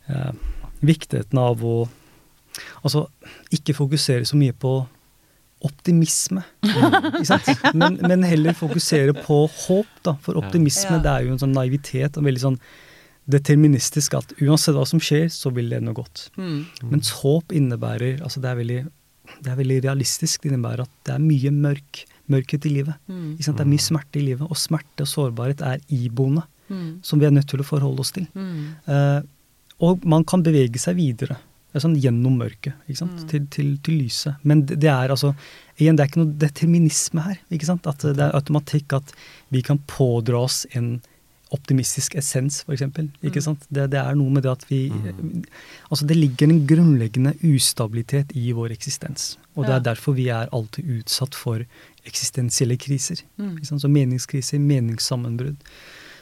[0.08, 0.32] eh,
[0.82, 1.88] viktigheten av å
[2.84, 3.08] altså
[3.52, 4.86] ikke fokusere så mye på
[5.60, 6.42] optimisme.
[6.62, 7.48] Ikke sant?
[7.74, 10.14] Men, men heller fokusere på håp, da.
[10.22, 11.02] For optimisme Ja.
[11.02, 12.58] det er jo en sånn naivitet og veldig sånn
[13.28, 16.28] deterministisk at uansett hva som skjer, så vil det noe godt.
[16.38, 16.62] Mm.
[16.92, 18.78] Mens håp innebærer altså det er veldig,
[19.42, 20.42] det er veldig realistisk.
[20.42, 22.94] Det innebærer at det er mye mørk, mørkhet i livet.
[23.08, 23.34] Mm.
[23.38, 26.98] Det er mye smerte i livet, og smerte og sårbarhet er iboende, Mm.
[27.00, 28.26] som vi er nødt til å forholde oss til.
[28.36, 29.20] Eh,
[29.80, 31.38] og man kan bevege seg videre
[31.78, 32.76] er sånn gjennom mørket?
[32.88, 33.14] Mm.
[33.30, 34.38] Til, til, til lyset.
[34.48, 35.34] Men det, det er altså
[35.78, 37.38] igjen, det er ikke noe determinisme her.
[37.78, 39.12] At det er automatikk at
[39.54, 40.98] vi kan pådra oss en
[41.52, 42.82] optimistisk essens, f.eks.
[43.22, 43.42] Ikke Mm.
[43.42, 43.66] sant?
[43.72, 45.44] Det, det er noe med det at vi Mm.
[45.90, 49.36] Altså det ligger en grunnleggende ustabilitet i vår eksistens.
[49.56, 49.76] Og det Ja.
[49.76, 51.64] er derfor vi er alltid utsatt for
[52.06, 53.22] eksistensielle kriser.
[53.38, 53.56] Mm.
[53.58, 53.82] Ikke sant?
[53.82, 55.56] Så meningskriser, meningssammenbrudd.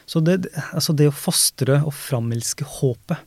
[0.07, 3.17] Så det, altså det å fostre og framelske håpet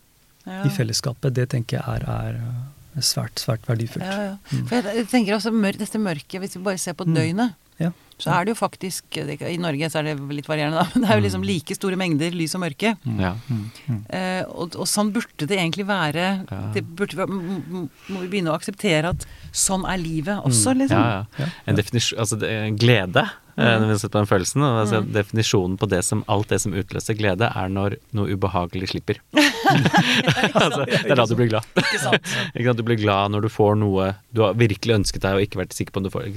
[0.47, 0.65] Ja.
[0.65, 4.03] i fellesskapet, det tenker jeg er, er svært, svært verdifullt.
[4.09, 4.37] Ja, ja.
[4.67, 7.15] For jeg, jeg tenker også mør dette mørket, hvis vi bare ser på Mm.
[7.15, 7.91] døgnet, Ja.
[8.21, 11.11] så er det jo faktisk I Norge så er det litt varierende, da, men det
[11.11, 12.93] er jo liksom like store mengder lys og mørke.
[13.17, 13.31] Ja.
[13.49, 13.63] Mm.
[13.89, 14.01] Mm.
[14.13, 16.27] Eh, og, og sånn burde det egentlig være.
[16.51, 16.61] Ja.
[16.77, 19.25] Det burde, må vi begynne å akseptere at
[19.57, 20.83] sånn er livet også, Mm.
[20.85, 21.01] liksom.
[21.01, 21.49] Ja, ja.
[21.67, 25.01] En definisjon, altså det, glede, eh, når vi har sett på den følelsen, og altså
[25.05, 25.13] Mm.
[25.13, 29.21] definisjonen på det som, alt det som utløser glede, er når noe ubehagelig slipper.
[30.55, 31.67] altså, det er da du blir glad.
[31.77, 32.33] Ikke sant?
[32.57, 32.81] Ikke sant?
[32.81, 35.77] Du blir glad når du får noe du har virkelig ønsket deg og ikke vært
[35.77, 36.29] sikker på om du får.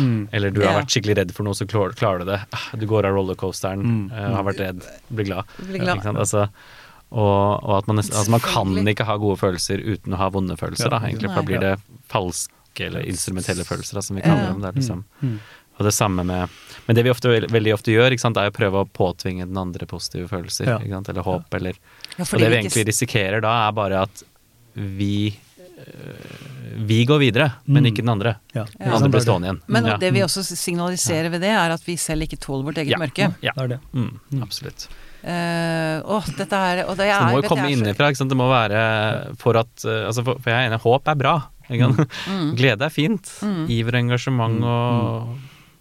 [0.00, 0.28] Mm.
[0.32, 2.40] Eller du har vært skikkelig redd for noe, så klarer, klarer du det.
[2.56, 4.12] Ah, Du går av rollercoasteren, Mm.
[4.12, 5.44] eh, har vært redd, blir glad.
[5.58, 5.96] Blir glad.
[5.98, 6.18] Ikke sant?
[6.18, 6.48] Altså,
[7.10, 10.56] og, og at man, altså man kan ikke ha gode følelser uten å ha vonde
[10.56, 10.98] følelser, Ja.
[10.98, 11.30] da, egentlig.
[11.32, 14.52] For da blir det falske eller instrumentelle følelser, da, som vi kaller Ja.
[14.52, 14.60] dem.
[14.62, 15.04] Det er liksom.
[15.22, 15.40] Mm.
[15.80, 16.48] Og det samme med
[16.86, 19.56] Men det vi ofte, veldig ofte gjør, ikke sant, er å prøve å påtvinge den
[19.56, 20.66] andre positive følelser.
[20.68, 20.78] Ja.
[20.82, 21.08] Ikke sant?
[21.12, 21.72] Eller håp, eller
[22.18, 24.22] Ja, Og det vi vi egentlig risikerer da, er bare at
[24.74, 25.32] vi
[25.78, 26.48] øh,
[26.86, 27.88] Vi går videre, men Mm.
[27.92, 28.36] ikke den andre.
[28.54, 28.64] Ja.
[28.78, 29.60] Den andre blir stående igjen.
[29.68, 29.96] Men ja.
[29.96, 32.98] det vi også signaliserer ved det, er at vi selv ikke tåler vårt eget Ja.
[32.98, 33.34] mørke.
[33.42, 33.52] Ja.
[33.56, 33.80] Det er det.
[33.92, 34.42] Mm, Mm.
[34.42, 34.88] absolutt.
[35.22, 38.08] Uh, oh, dette er og det er, det må jo komme innenfra.
[38.16, 41.34] Det må være for at øh, altså for, for jeg er enig, håp er bra.
[41.70, 42.06] Ikke?
[42.26, 42.56] Mm.
[42.56, 43.28] Glede er fint.
[43.44, 43.66] Mm.
[43.68, 44.64] Iver og engasjement Mm.
[44.64, 45.38] og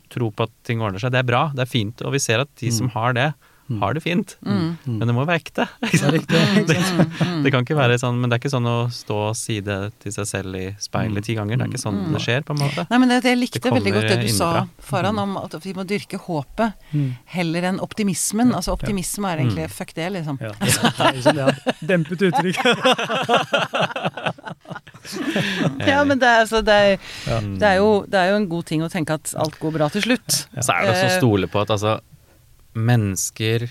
[0.09, 1.11] tro på at ting ordner seg.
[1.13, 2.01] Det er bra, det er fint.
[2.05, 2.93] Og vi ser at de som Mm.
[2.97, 3.33] har det,
[3.69, 4.31] har det fint.
[4.41, 4.77] Mm.
[4.97, 5.67] Men det må være ekte.
[5.85, 6.13] ikke Det er sant?
[6.17, 6.39] riktig.
[6.69, 9.59] Det, det kan ikke være sånn, Men det er ikke sånn å stå og si
[9.61, 11.55] det til seg selv i speilet ti ganger.
[11.59, 12.87] Det er ikke sånn det skjer, på en måte.
[12.89, 14.49] Nei, men det, jeg likte Det veldig godt det du du sa,
[14.81, 17.11] foran Faran, om at vi må dyrke håpet Mm.
[17.37, 18.55] heller enn optimismen.
[18.57, 20.39] Altså optimisme er egentlig fuck det, liksom.
[20.41, 21.53] Ja, det er liksom det er
[21.93, 22.57] dempet uttrykk.
[25.89, 28.65] Ja, men det er, altså, det, er, det, er jo, det er jo en god
[28.69, 30.41] ting å tenke at alt går bra til slutt.
[30.59, 31.99] Så er det også å Eh, stole på at altså
[32.77, 33.65] Mennesker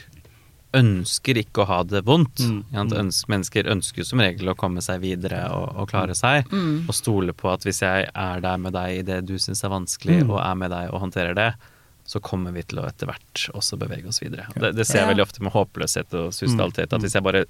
[0.76, 2.42] ønsker ikke å ha det vondt.
[2.44, 2.58] Mm.
[2.68, 6.50] ikke mennesker ønsker som regel å komme seg videre og, og klare seg.
[6.52, 6.82] Mm.
[6.90, 9.72] Og stole på at hvis jeg er der med deg i det du syns er
[9.72, 10.30] vanskelig, Mm.
[10.34, 11.48] og er med deg og håndterer det,
[12.08, 14.46] så kommer vi til å etter hvert også bevege oss videre.
[14.56, 15.12] Det, det ser jeg Ja.
[15.14, 16.88] veldig ofte med håpløshet og suicidalitet.
[16.90, 16.96] Mm.
[16.96, 17.44] At hvis jeg bare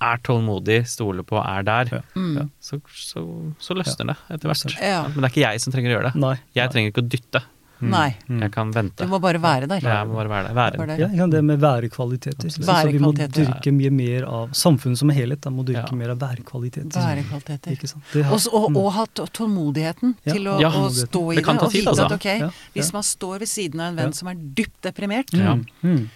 [0.00, 2.00] er tålmodig, stoler på, er der, Ja.
[2.16, 2.36] Mm.
[2.38, 2.44] Ja.
[2.60, 3.24] så, så,
[3.60, 4.76] så løsner det etter hvert.
[4.80, 5.02] Ja.
[5.08, 6.20] Men det er ikke jeg som trenger å gjøre det.
[6.20, 6.36] Nei.
[6.54, 7.42] Jeg trenger ikke å dytte.
[7.82, 8.42] Nei, Mm.
[8.42, 9.04] Jeg kan vente.
[9.06, 9.80] du må bare være der.
[9.80, 10.54] Jeg må bare være der.
[10.54, 10.76] Være.
[10.76, 11.14] Bare der.
[11.16, 12.50] Ja, det med værekvaliteter.
[12.52, 15.40] Så, så vi må dyrke mye mer av samfunnet som helhet.
[15.40, 15.96] Da må dyrke Ja.
[15.96, 16.92] mer av værekvaliteter.
[16.92, 17.72] Værekvaliteter.
[17.72, 18.04] Ikke sant?
[18.12, 19.06] Det har- Også, og, og ha
[19.40, 20.32] tålmodigheten Ja.
[20.34, 22.04] til å, Ja, å stå i det kan ta og tid, vite altså.
[22.04, 24.12] at ok, Ja, hvis man står ved siden av en venn Ja.
[24.12, 25.54] som er dypt deprimert Ja.
[25.54, 25.64] Mm.
[25.82, 26.08] Mm.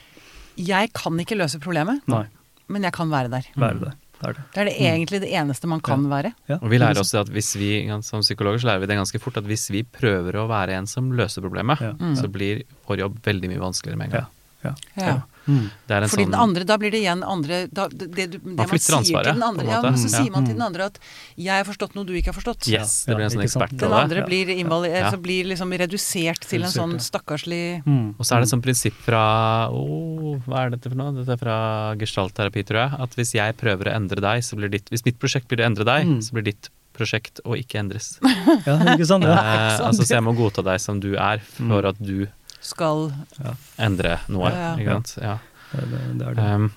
[0.57, 2.27] Jeg kan ikke løse problemet, Nei,
[2.69, 3.49] men jeg kan være der.
[3.57, 3.93] være det.
[4.15, 4.43] Det er det.
[4.55, 6.31] Det er det egentlig det eneste man kan være.
[6.49, 9.21] Ja, Og vi lærer også at hvis vi, som psykologer så lærer vi det ganske
[9.21, 11.93] fort, at hvis vi prøver å være en som løser problemet, Ja.
[11.93, 12.15] Mm.
[12.17, 14.27] så blir vår jobb veldig mye vanskeligere med en gang.
[14.97, 15.21] Ja.
[15.47, 15.71] Mm.
[15.87, 18.27] Det er en Fordi sånn den andre, da blir det igjen andre da, det, det,
[18.33, 20.47] det man, flytter sier ansvaret, til den andre, på en ja, men så sier man
[20.49, 20.99] til den andre at
[21.37, 22.69] 'jeg har forstått noe du ikke har forstått'.
[22.73, 23.77] Yes, det blir en sånn ekspert.
[23.77, 25.11] Den andre blir, Ja.
[25.11, 28.15] altså blir liksom redusert til en sånn stakkarslig Mm.
[28.19, 31.13] Og så er det et sånt prinsipp fra oh, Hva er dette for noe?
[31.13, 33.01] Dette er fra gestaltterapi, tror jeg.
[33.01, 35.67] At hvis jeg prøver å endre deg, så blir ditt Hvis mitt prosjekt blir å
[35.67, 36.21] endre deg, Mm.
[36.23, 38.19] så blir ditt prosjekt å ikke endres.
[38.67, 39.25] Ja, ikke sant?
[39.25, 39.35] Ja.
[39.35, 42.27] Eh, altså, så jeg må godta deg som du er, for at du
[42.65, 43.11] skal
[43.79, 44.49] endre noe.
[44.51, 44.73] Ja, ja.
[44.81, 45.15] Ikke sant?
[45.23, 45.37] Ja.
[45.75, 46.49] Det, det, det er det.
[46.55, 46.73] Um,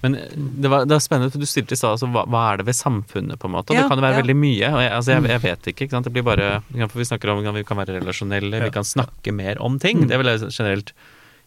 [0.00, 0.14] men
[0.62, 2.76] det, var, det var spennende, du stilte i stad altså, hva, hva er det ved
[2.78, 3.72] samfunnet, på en måte?
[3.72, 4.20] Og Ja, det kan jo være ja.
[4.22, 4.68] veldig mye.
[4.70, 6.06] Og jeg, altså, jeg, jeg vet ikke, ikke sant.
[6.06, 6.50] Det blir bare
[6.86, 8.68] For vi snakker om at vi kan være relasjonelle, Ja.
[8.68, 10.04] vi kan snakke mer om ting.
[10.04, 10.10] Mm.
[10.12, 10.92] Det vil jeg generelt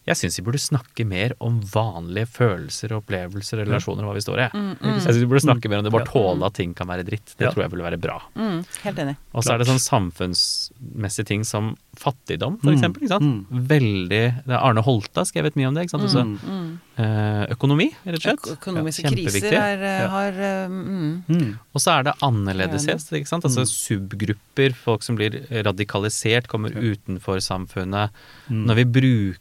[0.04, 4.40] Jeg syns vi burde snakke mer om vanlige følelser, opplevelser, relasjoner og hva vi står
[4.42, 4.46] i.
[4.50, 6.88] mm, Jeg mm, synes vi burde snakke mer om det, bare tåle at ting kan
[6.90, 7.36] være dritt.
[7.38, 7.50] Det Ja.
[7.52, 8.16] tror jeg ville være bra.
[8.34, 9.16] mm, Helt enig.
[9.32, 12.78] Og så er det sånn samfunnsmessige ting som fattigdom, for Mm.
[12.78, 13.02] eksempel.
[13.02, 13.22] Ikke sant?
[13.22, 13.46] Mm.
[13.68, 15.84] Veldig det Arne Holta har skrevet mye om det.
[15.86, 16.02] Ikke sant?
[16.02, 16.38] Også, Mm.
[16.42, 16.78] Mm.
[16.98, 18.48] eh, økonomi, rett og slett.
[18.50, 20.08] Ø Økonomiske Ja, kriser er, eh, Ja.
[20.08, 21.54] har eh.
[21.74, 23.12] Og så er det annerledeshet.
[23.12, 23.44] ikke sant?
[23.44, 24.08] Altså Mm.
[24.10, 28.10] subgrupper, folk som blir radikalisert, kommer utenfor samfunnet.
[28.50, 28.66] Mm.
[28.66, 29.38] Når vi bruker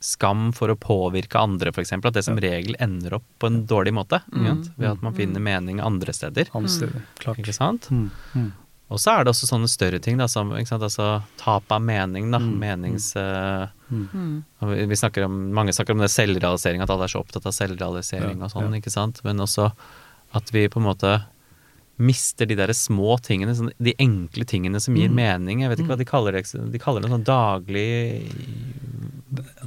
[0.00, 3.92] skam for å påvirke andre, f.eks., at det som regel ender opp på en dårlig
[3.92, 4.22] måte.
[4.32, 4.46] Mm.
[4.46, 4.70] sant?
[4.78, 6.48] Ved at man finner mening andre steder.
[6.56, 7.02] Andre steder.
[7.20, 7.40] Klart.
[7.42, 7.90] Ikke sant?
[7.92, 8.06] Mm.
[8.34, 8.48] Mm.
[8.90, 10.82] Og så er det også sånne større ting, da, som ikke sant?
[10.82, 12.30] Altså, tap av mening.
[12.32, 12.56] da, Mm.
[12.58, 13.12] Menings...
[13.16, 14.06] Uh, Mm.
[14.14, 14.44] mm.
[14.70, 17.50] vi vi snakker om, Mange snakker om det selvrealisering, at alle er så opptatt av
[17.56, 18.78] selvrealisering Ja, og sånn, ja.
[18.78, 19.18] ikke sant.
[19.24, 19.72] Men også
[20.32, 21.10] at vi på en måte
[22.00, 25.14] mister de der små tingene, sånn, de enkle tingene som gir Mm.
[25.20, 25.60] mening.
[25.62, 26.44] Jeg vet ikke hva de kaller det.
[26.72, 28.24] De kaller det sånn daglig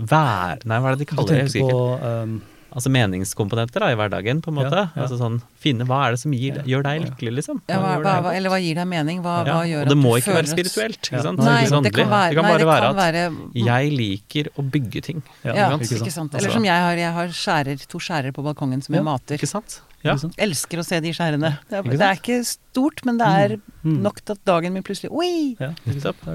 [0.10, 0.64] vær...
[0.66, 1.38] Nei, hva er det de kaller det?
[1.38, 2.18] Jeg husker på ikke.
[2.24, 2.42] um,
[2.74, 4.74] Altså meningskomponenter da, i hverdagen, på en måte.
[4.74, 5.04] Ja, ja.
[5.04, 7.60] Altså sånn, Finne hva er det som gir, Ja, gjør deg lykkelig, liksom.
[7.70, 9.20] Ja, hva, hva, hva, eller hva gir deg mening?
[9.22, 11.02] Hva, Ja, hva gjør og det må ikke være føler at- spirituelt.
[11.12, 11.38] ikke sant?
[11.38, 13.92] Nei, Nei, sånn det kan være, det kan nei, bare det være at være jeg
[13.94, 15.22] liker å bygge ting.
[15.46, 16.12] ja, Ja, ikke ikke sant?
[16.18, 16.32] sant.
[16.34, 19.12] Altså- Eller som jeg har, jeg har skjærer, to skjærer på balkongen som jeg Ja,
[19.12, 19.38] mater.
[19.38, 19.82] Ikke sant?
[20.04, 20.16] Ja.
[20.38, 21.54] Elsker å se de skjærene.
[21.70, 24.02] Det er, Ikke det er ikke stort, men det er Mm.
[24.02, 25.56] nok til at dagen min plutselig Oi!
[25.60, 25.74] Ja.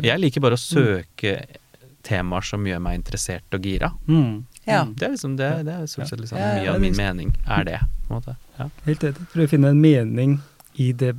[0.02, 1.46] Jeg liker bare å søke
[2.02, 3.90] temaer som gjør meg interessert og gira.
[4.08, 4.44] Mm.
[4.66, 4.84] Ja.
[4.84, 7.64] Det er liksom det, det er stort sett liksom Ja, mye av min mening er
[7.64, 7.78] det.
[8.06, 8.36] på en måte.
[8.58, 8.68] Ja.
[8.86, 9.28] Helt enig.
[9.32, 10.40] Prøve å finne en mening
[10.76, 11.14] i det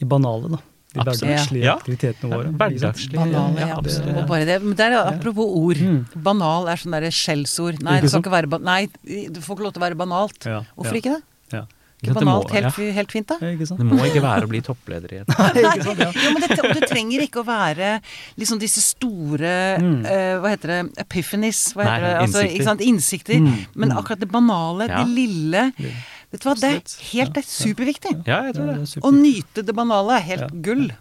[0.00, 0.58] i banale, da.
[0.96, 1.76] De hverdagslige Ja.
[1.76, 2.50] aktivitetene våre.
[2.56, 3.16] Hverdagslige.
[3.18, 4.16] Banale, Ja, absolutt.
[4.22, 4.62] Og bare det.
[4.62, 5.76] Men det er apropos ord.
[5.76, 6.06] Mm.
[6.22, 7.82] Banal er sånn derre skjellsord.
[7.82, 10.44] Nei, det skal ikke være ba Nei, du får ikke lov til å være banalt.
[10.46, 11.00] Ja, Hvorfor ja.
[11.00, 11.22] ikke det?
[11.52, 11.64] Ja.
[11.96, 12.92] Ikke Det må- banalt, helt, ja.
[12.92, 13.36] helt fint, da?
[13.40, 13.56] Ja.
[13.56, 15.26] Det må ikke være å bli toppleder i et?
[15.56, 15.72] Ja.
[16.12, 18.00] Jo, men det, og trenger ikke å være
[18.36, 20.04] liksom disse store Mm.
[20.04, 20.80] uh, Hva heter det?
[20.98, 21.72] Epiphanies?
[21.72, 22.12] Hva Nei, det?
[22.20, 22.54] Altså, innsikter.
[22.54, 22.80] ikke sant?
[22.84, 23.40] Innsikter.
[23.40, 23.66] Mm.
[23.74, 23.96] Men Mm.
[24.02, 25.04] akkurat det banale, Ja.
[25.04, 25.72] det lille
[26.32, 26.82] Vet du hva, det er
[27.16, 28.26] helt det er superviktig.
[28.26, 28.96] Ja, jeg tror Ja, det.
[28.96, 29.00] er.
[29.00, 30.48] Å nyte det banale er helt Ja.
[30.60, 30.90] gull.
[30.90, 30.96] Og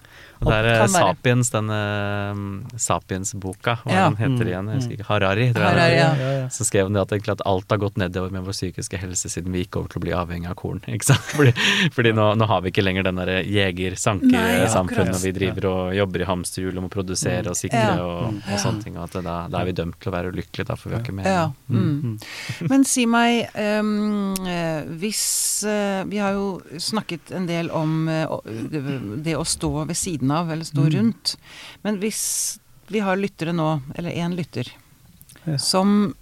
[0.45, 4.09] det er eh, Sapiens, den uh, Sapiens-boka, hva Ja.
[4.09, 4.67] den heter Mm, igjen?
[4.69, 4.97] Jeg husker mm.
[4.99, 5.07] ikke.
[5.09, 5.75] Harari, tror jeg.
[5.79, 5.97] Harari,
[6.41, 6.49] ja.
[6.53, 9.51] Så skrev han det at, at alt har gått nedover med vår psykiske helse siden
[9.55, 10.81] vi gikk over til å bli avhengig av korn.
[10.95, 11.25] ikke sant?
[11.35, 11.53] Fordi,
[11.95, 16.27] fordi nå, nå har vi ikke lenger den derre jeger-sanker-samfunnet, vi driver og jobber i
[16.29, 17.95] hamsterhjul og må produsere og sikre Ja.
[18.03, 18.41] og, Mm.
[18.53, 18.97] og sånne ting.
[18.97, 21.03] Og at da, da er vi dømt til å være ulykkelige, da, for vi har
[21.03, 21.25] ikke mer.
[21.25, 21.45] Ja.
[21.69, 22.01] Mm.
[22.03, 22.69] Mm.
[22.69, 25.23] Men si meg, ehm, eh, hvis
[25.65, 28.81] uh, Vi har jo snakket en del om uh, det,
[29.23, 30.93] det å stå ved siden av, eller stå Mm.
[30.95, 31.36] rundt.
[31.83, 34.67] Men hvis vi har lyttere nå, eller én lytter,
[35.45, 35.57] Ja.
[35.57, 36.15] som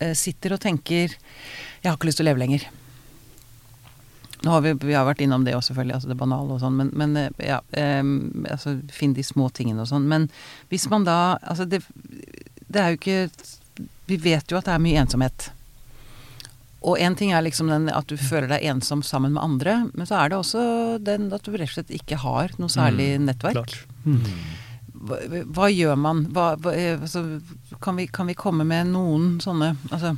[0.00, 2.66] eh, sitter og tenker 'jeg har ikke lyst til å leve lenger'.
[4.42, 6.76] Nå har vi, vi har vært innom det òg, selvfølgelig, altså det banale og sånn,
[6.76, 8.02] men, men eh, ja, eh,
[8.50, 10.06] altså Finn de små tingene og sånn.
[10.08, 10.30] Men
[10.70, 11.82] hvis man da Altså, det,
[12.70, 13.30] det er jo ikke
[14.08, 15.50] Vi vet jo at det er mye ensomhet.
[16.80, 20.08] Og én ting er liksom den at du føler deg ensom sammen med andre, men
[20.08, 20.62] så er det også
[21.04, 23.58] den at du rett og slett ikke har noe særlig nettverk.
[23.60, 23.76] Klart.
[24.06, 24.22] Mm.
[25.00, 25.18] Hva,
[25.56, 26.22] hva gjør man?
[26.32, 27.22] Hva, hva, eh, altså,
[27.80, 30.10] kan, vi, kan vi komme med noen sånne Altså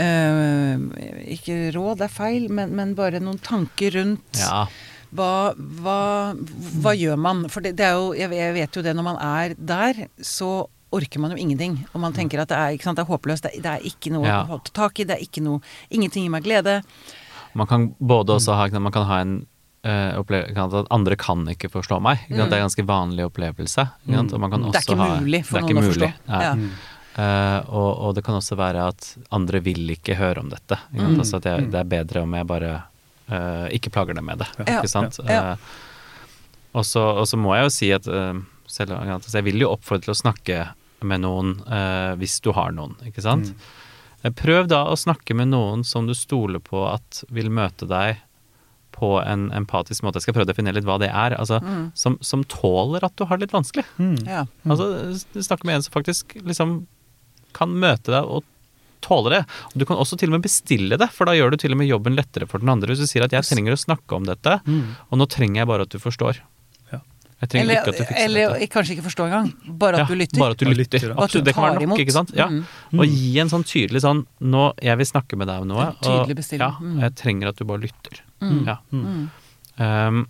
[0.00, 0.86] øh,
[1.34, 4.64] Ikke råd er feil, men, men bare noen tanker rundt Ja.
[5.12, 5.98] hva, hva,
[6.84, 7.44] hva gjør man?
[7.52, 10.52] For det, det er jo, jeg, jeg vet jo det, når man er der, så
[10.92, 11.78] orker man jo ingenting.
[11.94, 13.46] Og man tenker at det er, ikke sant, det er håpløst.
[13.46, 14.42] Det, er- det er ikke noe Ja.
[14.42, 15.04] å holde tak i.
[15.08, 16.82] Det er ikke noe Ingenting gir meg glede.
[17.54, 19.46] Man kan både også ha Man kan ha en
[19.84, 22.18] uh, opplevelse At andre kan ikke forstå meg.
[22.28, 22.50] Ikke sant?
[22.50, 23.86] Det er en ganske vanlig opplevelse.
[24.06, 24.32] Ikke sant?
[24.32, 24.72] Og man kan Mm.
[24.72, 26.12] Det er ikke ha, mulig for noen mulig, å forstå.
[26.28, 26.40] Ja.
[26.40, 26.56] Ja.
[27.12, 30.78] Eh, og, og det kan også være at andre vil ikke høre om dette.
[30.94, 31.12] Ikke sant?
[31.16, 31.20] Mm.
[31.20, 32.70] Altså at jeg, det er bedre om jeg bare
[33.28, 34.48] uh, ikke plager dem med det.
[34.64, 34.78] Ja.
[34.80, 35.18] Ikke sant?
[35.28, 35.42] Ja.
[35.52, 35.56] Uh,
[36.72, 39.74] og, så, og så må jeg jo si at eh, selv, altså jeg vil jo
[39.74, 40.60] oppfordre til å snakke
[41.08, 43.52] med noen eh, hvis du har noen, ikke sant?
[44.22, 44.34] Mm.
[44.38, 48.20] Prøv da å snakke med noen som du stoler på at vil møte deg
[48.92, 50.20] på en empatisk måte.
[50.20, 51.34] Jeg skal prøve å definere litt hva det er.
[51.40, 51.90] Altså, Mm.
[51.96, 53.84] som, som tåler at du har det litt vanskelig.
[53.98, 54.26] Mm.
[54.28, 54.44] Ja.
[54.68, 56.86] Altså, snakke med en som faktisk liksom
[57.56, 58.44] kan møte deg og
[59.02, 59.40] tåle det.
[59.74, 61.88] Du kan også til og med bestille det, for da gjør du til og med
[61.90, 62.92] jobben lettere for den andre.
[62.92, 64.94] Hvis du sier at 'jeg trenger å snakke om dette', Mm.
[65.10, 66.38] og nå trenger jeg bare at du forstår.
[67.42, 67.46] Ja.
[67.46, 68.68] Jeg trenger Eller, ikke at du fikser eller dette.
[68.70, 69.48] kanskje ikke forstå engang.
[69.78, 70.38] Bare at Ja, du lytter.
[70.38, 71.06] Bare at du lytter.
[71.16, 71.98] Og at du det tar nok, imot.
[71.98, 72.30] ikke sant?
[72.38, 72.46] Ja.
[72.46, 72.64] Mm.
[73.00, 76.04] Og gi en sånn tydelig sånn 'nå, jeg vil snakke med deg om noe', og
[76.06, 78.20] ja, og jeg trenger at du bare lytter.
[78.40, 78.64] Mm.
[78.66, 78.76] Ja.
[78.92, 79.30] Mm.
[79.78, 80.26] Um,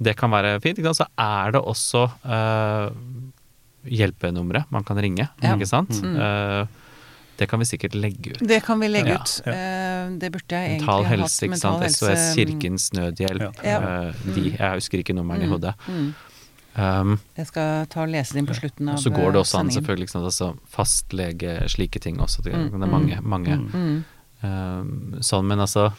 [0.00, 0.78] det kan være fint.
[0.78, 1.02] Ikke sant?
[1.02, 2.90] Så er det også uh,
[3.86, 5.54] hjelpenumre man kan ringe, Ja.
[5.56, 5.90] ikke sant?
[6.02, 6.16] Mm.
[6.16, 6.66] Uh,
[7.38, 8.46] det kan vi sikkert legge ut.
[8.48, 9.42] Det kan vi legge Ja, ut.
[9.44, 9.52] ja.
[9.52, 11.50] Eh, Det burde jeg egentlig Mental ha helse, hatt.
[11.50, 11.84] ikke sant.
[11.84, 13.62] SOS Kirkens Nødhjelp.
[13.62, 13.80] Ja.
[14.24, 15.50] de, jeg husker ikke nummeren i Mm.
[15.52, 15.74] hodet.
[15.86, 16.14] Mm.
[16.76, 19.04] Um, Jeg skal ta og lese din på slutten av sendingen.
[19.04, 20.24] så går det også an, selvfølgelig, Liksom.
[20.24, 22.42] Altså, fastlege, slike ting også.
[22.42, 24.04] Det, Mm, det er mange, mm, mange Mm.
[24.42, 25.92] um, sånn, men altså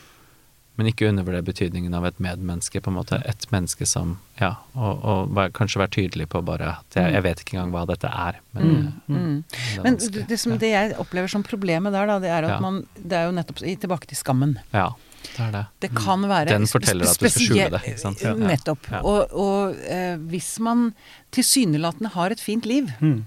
[0.78, 3.18] men ikke undervurder betydningen av et medmenneske, på en måte.
[3.28, 7.40] Et menneske som Ja, og, og kanskje være tydelig på bare at jeg, jeg vet
[7.42, 8.36] ikke engang hva dette er.
[8.54, 8.86] Men, Mm.
[8.86, 9.44] eh, Mm.
[9.50, 12.50] det Men det, det, som, det jeg opplever som problemet der, da, det er at
[12.52, 12.60] Ja.
[12.60, 14.58] man Det er jo nettopp tilbake til skammen.
[14.72, 14.92] Ja,
[15.36, 15.66] det er det.
[15.84, 18.22] Det kan være Den forteller at du skal skjule det, ikke sant?
[18.24, 18.34] Ja.
[18.34, 18.88] Nettopp.
[18.92, 19.02] Ja.
[19.04, 20.94] Og, og eh, hvis man
[21.36, 23.26] tilsynelatende har et fint liv, Mm.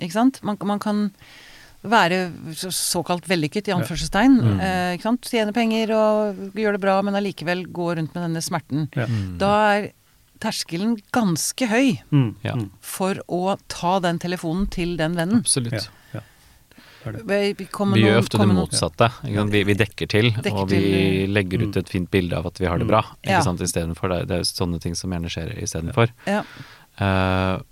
[0.00, 1.10] ikke sant Man, man kan
[1.84, 2.32] være
[2.72, 4.38] såkalt vellykket, i anførselstegn.
[4.40, 4.60] Mm.
[4.60, 5.26] Eh, ikke sant?
[5.28, 8.86] Tjene penger og gjøre det bra, men allikevel gå rundt med denne smerten.
[8.96, 9.04] Ja.
[9.06, 9.36] Mm.
[9.38, 9.90] Da er
[10.40, 12.34] terskelen ganske høy Mm.
[12.42, 12.54] Ja.
[12.56, 12.70] Mm.
[12.80, 15.40] for å ta den telefonen til den vennen.
[15.44, 15.72] Absolutt.
[15.72, 15.80] Ja.
[16.14, 16.20] Ja.
[16.20, 16.93] Det er det.
[17.12, 19.08] Vi, vi Vi gjør ofte det motsatte.
[19.24, 19.52] Ikke sant?
[19.52, 22.58] Vi, vi dekker til, Dekker og vi til, legger ut et fint bilde av at
[22.60, 23.02] vi har det bra.
[23.22, 23.42] Ikke Ja.
[23.42, 24.08] sant, istedenfor.
[24.08, 26.08] Det, det er jo sånne ting som gjerne skjer istedenfor.
[26.26, 26.42] Ja.
[27.00, 27.62] Uh,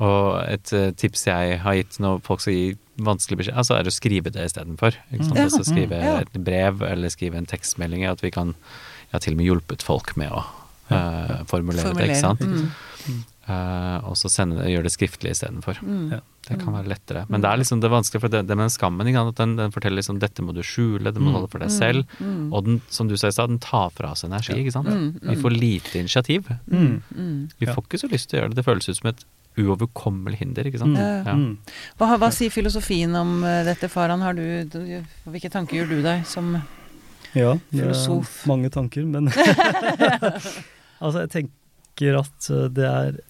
[0.00, 2.68] og et uh, tips jeg har gitt når folk skal gi
[3.00, 4.96] vanskelig beskjed, altså er å skrive det istedenfor.
[5.12, 5.36] ikke sant?
[5.38, 5.44] Ja.
[5.48, 6.04] Altså skrive Mm.
[6.04, 6.14] Ja.
[6.20, 8.04] et brev eller skrive en tekstmelding.
[8.08, 8.54] At vi kan
[9.10, 10.44] Jeg har til og med hjulpet folk med å
[10.90, 12.40] eh, formulere, det, ikke sant.
[12.40, 13.24] Mm.
[13.48, 15.80] Eh, og så sende det, gjøre det skriftlig istedenfor.
[15.82, 16.04] Mm.
[16.12, 16.20] Ja.
[16.50, 17.22] Det kan være lettere.
[17.30, 19.34] Men det er liksom det vanskelige, for det, det med den skammen, ikke sant?
[19.34, 21.70] at den, den forteller liksom dette må du skjule, det må du holde for deg
[21.70, 22.14] selv.
[22.18, 22.48] Mm.
[22.56, 24.90] Og den, som du sa i stad, den tar fra oss energi, ikke sant.
[24.90, 25.28] Mm, mm.
[25.28, 26.48] Vi får lite initiativ.
[26.66, 26.96] Mm.
[27.12, 27.36] Mm.
[27.60, 28.58] Vi får ikke så lyst til å gjøre det.
[28.58, 29.24] Det føles ut som et
[29.60, 30.98] uoverkommelig hinder, ikke sant.
[30.98, 31.28] Mm.
[31.28, 31.36] Ja.
[31.38, 31.78] Mm.
[32.00, 34.24] Hva, hva sier filosofien om eh, dette, Faran?
[34.24, 34.44] Har du,
[35.28, 36.54] hvilke tanker gjør du deg som
[37.36, 38.42] Ja, filosof?
[38.42, 39.30] Ja, mange tanker, men
[41.00, 43.20] Altså, jeg tenker at eh, det er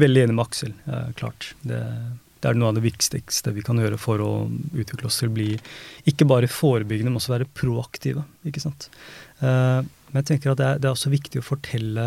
[0.00, 1.52] veldig enig med Aksel, eh, klart.
[1.60, 1.80] Det,
[2.42, 4.30] det er noe av det viktigste vi kan gjøre for å
[4.72, 5.50] utvikle oss til å bli
[6.10, 8.24] ikke bare forebyggende, men også være proaktive.
[8.48, 8.88] ikke sant?
[9.40, 9.80] Eh,
[10.12, 12.06] men jeg tenker at det er, det er også viktig å fortelle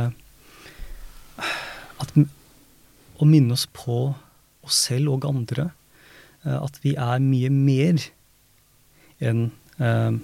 [1.36, 2.12] at
[3.16, 4.10] Å minne oss på
[4.66, 5.70] oss selv og andre
[6.44, 8.04] eh, at vi er mye mer
[9.24, 9.46] enn
[9.80, 10.18] eh,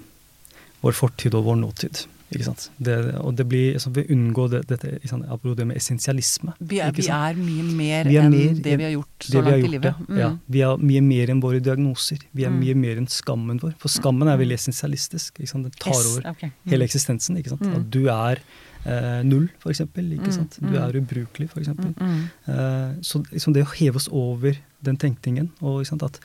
[0.82, 2.02] vår fortid og vår nåtid.
[2.34, 2.70] Ikke sant?
[2.78, 4.92] Det, og det blir, altså, vi unngår det, dette
[5.28, 6.54] apropos det med essensialisme.
[6.60, 9.42] Vi er, ikke vi er mye mer er enn mer det vi har gjort så
[9.42, 9.94] langt gjort, i livet.
[10.08, 10.18] Mm.
[10.22, 12.18] Ja, vi er mye mer enn våre diagnoser.
[12.32, 12.60] Vi er Mm.
[12.64, 13.74] mye mer enn skammen vår.
[13.78, 15.38] For skammen er veldig essensialistisk.
[15.40, 15.64] Ikke sant?
[15.64, 16.42] Den tar Yes, over ok.
[16.42, 16.70] Mm.
[16.72, 17.36] hele eksistensen.
[17.38, 17.62] Ikke sant?
[17.62, 17.74] Mm.
[17.76, 18.38] At du er
[18.84, 20.08] eh, null, for eksempel.
[20.12, 20.56] Ikke Mm, sant?
[20.60, 20.74] Du mm.
[20.82, 21.94] er ubrukelig, for eksempel.
[22.00, 22.24] Mm, mm.
[22.48, 26.18] Eh, så liksom det å heve oss over den tenkningen, og ikke sant, at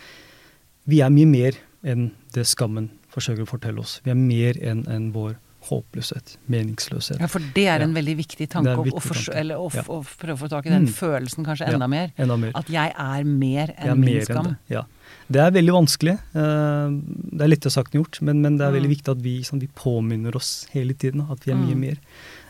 [0.88, 1.52] vi er mye mer
[1.84, 4.00] enn det skammen forsøker å fortelle oss.
[4.04, 5.36] Vi er mer enn enn vår
[5.70, 7.20] håpløshet, meningsløshet.
[7.20, 8.02] Ja, for det er en Ja.
[8.02, 9.40] veldig viktig tanke viktig å, forstå- tanke.
[9.40, 9.82] eller å, Ja.
[9.84, 10.94] å prøve å få tak i den Mm.
[10.94, 11.74] følelsen kanskje Ja.
[11.74, 12.12] enda mer.
[12.18, 12.52] Enda mer.
[12.56, 14.44] At jeg er mer enn er enn min mer enn skam.
[14.46, 14.58] det.
[14.70, 14.84] Ja.
[15.30, 16.14] Det er veldig vanskelig.
[16.36, 16.90] eh,
[17.38, 18.96] Det er lettere sagt enn gjort, men, men det er veldig Mm.
[18.98, 21.80] viktig at vi, sånn, vi påminner oss hele tiden at vi er mye Mm.
[21.80, 21.98] mer.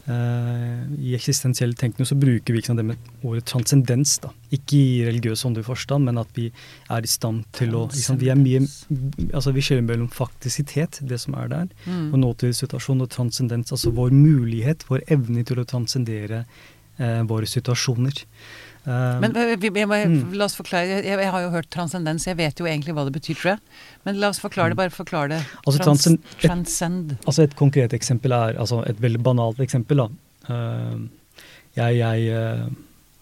[0.07, 4.17] Eh, I eksistensiell tenkning så bruker vi ikke det med ordet transcendens.
[4.23, 4.29] da.
[4.55, 6.45] Ikke i religiøs åndelig forstand, men at vi
[6.89, 8.61] er i stand til å liksom, Vi er mye,
[9.33, 12.13] altså vi skiller mellom faktisitet, det som er der, Mm.
[12.13, 13.71] og nåtidssituasjon, og transcendens.
[13.71, 16.45] Altså vår mulighet, vår evne til å transcendere
[16.99, 18.23] eh, våre situasjoner.
[18.87, 20.33] Eh, Men vi, vi, vi, Mm.
[20.39, 23.13] la oss forklare, jeg, jeg har jo hørt transcendens, jeg vet jo egentlig hva det
[23.17, 23.59] betyr, tror jeg.
[24.05, 25.41] Men la oss forklare det, bare forklare det.
[25.67, 27.17] Altså, transcend- transcend.
[27.27, 29.97] Altså Et konkret eksempel er altså et veldig banalt eksempel.
[29.97, 30.07] da.
[30.49, 30.97] Eh,
[31.75, 32.63] jeg, jeg eh,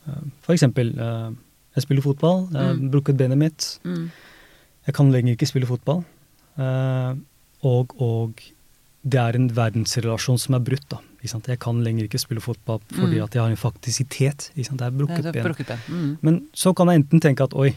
[0.07, 1.32] eh, For eksempel, eh,
[1.76, 2.47] jeg spiller fotball.
[2.53, 2.91] Jeg Mm.
[2.91, 3.80] brukket benet mitt.
[3.84, 4.11] Mm.
[4.86, 6.05] Jeg kan lenger ikke spille fotball.
[6.59, 7.16] Eh,
[7.63, 8.39] og, og
[9.03, 10.88] det er en verdensrelasjon som er brutt.
[10.89, 10.97] da.
[11.28, 11.42] Ikke?
[11.48, 13.24] Jeg kan lenger ikke spille fotball fordi Mm.
[13.24, 14.52] at jeg har en faktisitet.
[14.56, 14.72] Ikke?
[14.78, 15.80] Det er brukket ben.
[15.90, 16.18] Mm.
[16.22, 17.74] Men så kan jeg enten tenke at oi,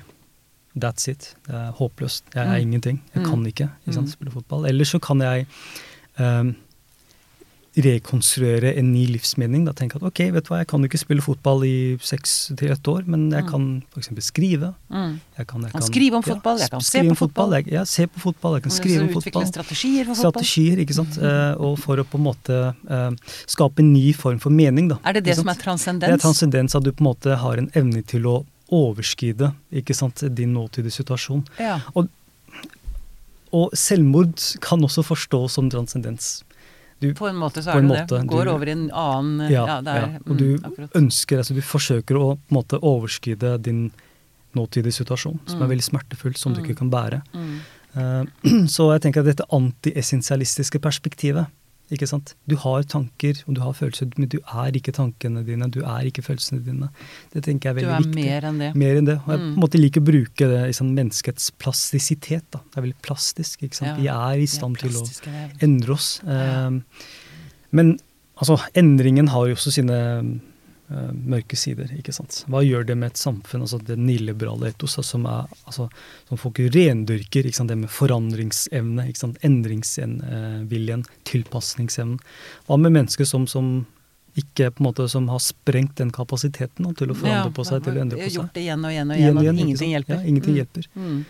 [0.85, 1.35] that's it.
[1.47, 2.25] Det er håpløst.
[2.35, 2.61] Jeg er Mm.
[2.61, 3.03] ingenting.
[3.15, 3.29] Jeg Mm.
[3.31, 4.13] kan ikke, ikke sant, Mm.
[4.13, 4.67] spille fotball.
[4.67, 5.47] Eller så kan jeg
[6.21, 6.57] um,
[7.85, 9.64] rekonstruere en ny livsmening.
[9.68, 12.35] Da tenke at ok, vet du hva, jeg kan jo ikke spille fotball i seks
[12.59, 13.51] til ett år, men jeg Mm.
[13.51, 14.09] kan f.eks.
[14.26, 14.74] skrive.
[14.91, 15.20] Mm.
[15.39, 17.53] Jeg kan, jeg Kan skrive om fotball, jeg kan se på fotball.
[17.59, 19.47] Jeg, ja, se på fotball, jeg kan skrive om fotball.
[19.47, 20.45] Strategier for fotball.
[20.45, 21.18] Strategier, ikke sant.
[21.29, 23.11] Eh, og for å på en måte eh,
[23.47, 24.97] skape en ny form for mening, da.
[25.05, 26.09] Er det det som er transcendens?
[26.09, 28.37] Det er transcendens at du på en måte har en evne til å
[28.72, 31.45] overskride ikke sant, din nåtidige situasjon.
[31.59, 31.81] Ja.
[33.53, 36.43] Og selvmord kan også forstås som transcendens.
[37.01, 38.27] Du, På en måte så er det det det.
[38.27, 40.19] Går du- over i en annen ja, Ja, er ja.
[40.27, 43.91] Og du mm, ønsker, altså du forsøker å på en måte overskride din
[44.57, 45.63] nåtidige situasjon, som Mm.
[45.63, 46.67] er veldig smertefull, som du Mm.
[46.67, 47.23] ikke kan bære.
[47.35, 47.61] Mm.
[47.95, 51.47] Eh, så jeg tenker at dette antiessensialistiske perspektivet
[51.91, 52.34] ikke sant?
[52.49, 56.09] Du har tanker og du har følelser, men du er ikke tankene dine, du er
[56.11, 56.89] ikke følelsene dine.
[57.32, 58.14] Det tenker jeg er veldig viktig.
[58.14, 58.24] Du er viktig.
[58.28, 58.70] mer enn det.
[58.76, 59.16] Mer enn det.
[59.24, 59.55] Og jeg Mm.
[59.55, 62.45] på en måte liker å bruke det sånn menneskets plastisitet.
[62.51, 62.61] Da.
[62.70, 63.62] Det er veldig plastisk.
[63.62, 63.89] ikke sant?
[63.89, 65.07] Ja, Vi er i stand til å
[65.62, 66.20] endre oss.
[66.26, 66.70] Eh,
[67.72, 67.99] men
[68.41, 70.41] altså, endringen har jo også sine
[70.89, 71.91] mørke sider.
[71.99, 72.45] ikke sant?
[72.49, 75.89] Hva gjør det med et samfunn, altså det nyliberale etoset, som, er, altså,
[76.28, 77.68] som folk rendyrker, ikke sant?
[77.68, 79.39] det med forandringsevne, ikke sant?
[79.45, 82.18] endringsviljen, tilpasningsevnen.
[82.68, 83.86] Hva med mennesker som, som
[84.39, 87.64] ikke på en måte, som har sprengt den kapasiteten da, til å forandre Ja, på
[87.66, 88.39] seg, til å endre på seg.
[88.39, 90.14] Gjort det igjen og igjen og Igjen igjen, og igjen, ingenting hjelper.
[90.14, 90.61] Ja, ingenting Mm.
[90.62, 90.89] hjelper.
[90.95, 91.20] Mm.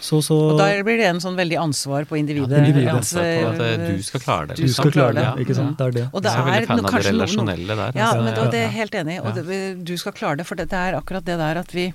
[0.00, 2.60] Så, så, Og da blir det en sånn veldig ansvar på individet.
[2.62, 2.92] Individet.
[2.94, 4.56] Altså, på at eh, du skal klare det.
[4.56, 4.82] du liksom.
[4.84, 5.32] skal klare det, Ja.
[5.42, 5.74] ikke sant?
[5.80, 6.04] Det er det.
[6.12, 7.92] Og det Jeg er veldig er fan no- av det kanskje relasjonelle der.
[7.98, 8.22] Ja, altså.
[8.22, 9.16] men det er helt enig.
[9.24, 9.42] Og det,
[9.84, 11.86] du skal klare det, for det er akkurat det der at vi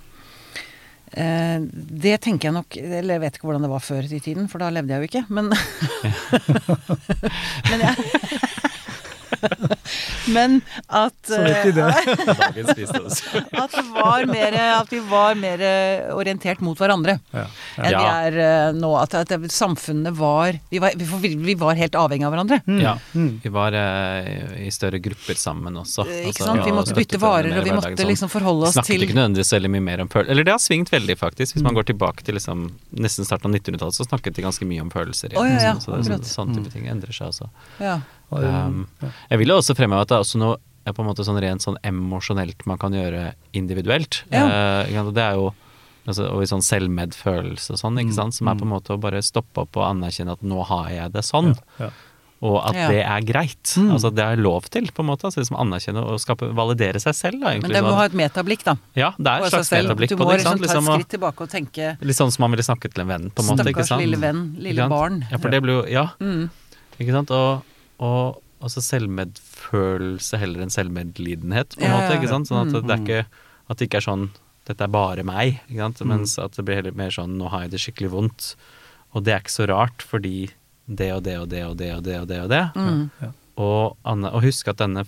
[1.15, 1.59] eh,
[2.03, 4.57] Det tenker jeg nok Eller jeg vet ikke hvordan det var før i tiden, for
[4.59, 5.45] da levde jeg jo ikke, men
[7.71, 7.95] Men jeg
[10.33, 11.77] Men at det.
[11.77, 11.83] eh.
[13.63, 15.61] At, det var mer, at vi var mer
[16.15, 17.45] orientert mot hverandre Ja.
[17.77, 18.91] enn vi er eh, nå.
[18.99, 22.59] At, at samfunnet var vi, var vi, vi var helt avhengig av hverandre.
[22.67, 22.79] Mm.
[22.83, 22.95] Ja.
[23.15, 23.39] Mm.
[23.43, 26.05] Vi var eh, i større grupper sammen også.
[26.07, 26.65] Ikke Altså, sant?
[26.65, 28.09] Vi måtte bytte varer, og vi måtte sånn.
[28.13, 30.31] liksom forholde oss Snakket til ikke nødvendigvis veldig mye mer om følelser.
[30.35, 31.57] Eller det har svingt veldig, faktisk.
[31.57, 31.79] Hvis man Mm.
[31.81, 32.65] går tilbake til liksom,
[33.01, 35.33] nesten starten av 1900-tallet, så snakket de ganske mye om følelser.
[35.33, 36.63] Å, ja, ja, så det, sånn, sånne Mm.
[36.63, 37.49] type ting endrer seg også.
[37.81, 37.99] Ja.
[38.31, 38.87] Um.
[39.29, 41.37] Jeg vil jo også fremheve at det er også noe er på en måte sånn
[41.39, 44.23] rent sånn emosjonelt man kan gjøre individuelt.
[44.33, 44.83] Ja.
[44.87, 45.53] Uh, det er jo
[46.07, 48.73] altså, og i sånn selvmedfølelse og sånn, ikke Mm, sant, som er på en mm.
[48.75, 51.53] måte å bare stoppe opp og anerkjenne at nå har jeg det sånn.
[51.79, 51.91] Ja.
[52.43, 52.87] Og at Ja.
[52.91, 53.63] det er greit.
[53.79, 53.91] Mm.
[53.95, 55.23] Altså det er lov til, på en måte.
[55.29, 57.69] Altså liksom anerkjenne og skape, validere seg selv, da, egentlig.
[57.71, 58.01] Men det må sånn.
[58.01, 58.75] ha et metablikk, da.
[58.99, 60.41] Ja, det er et slags metablikk Du på må det.
[60.43, 62.91] ikke liksom ta et Liksom, skritt tilbake og tenke litt sånn som man ville snakke
[62.91, 63.63] til en venn, på en måte.
[63.63, 64.01] ikke Stakkars sant?
[64.03, 65.23] lille venn, lille barn.
[65.31, 66.49] Ja, for det blir jo Ja, Mm.
[66.99, 67.31] ikke sant.
[67.31, 67.63] Og,
[67.99, 72.17] og altså selvmedfølelse heller enn selvmedlidenhet, på en Ja, måte.
[72.19, 72.47] ikke sant?
[72.47, 72.87] Sånn at Mm.
[72.87, 73.25] det er ikke
[73.69, 74.29] At det ikke er sånn
[74.65, 75.99] Dette er bare meg, ikke sant.
[75.99, 76.07] Mm.
[76.07, 78.55] Mens at det blir heller mer sånn Nå har jeg det skikkelig vondt.
[79.13, 80.49] Og det er ikke så rart, fordi
[80.87, 82.71] det og det og det og det og det og det og det.
[82.75, 83.11] Mm.
[83.21, 83.27] Ja.
[83.57, 85.05] Og, Anne, og husk at denne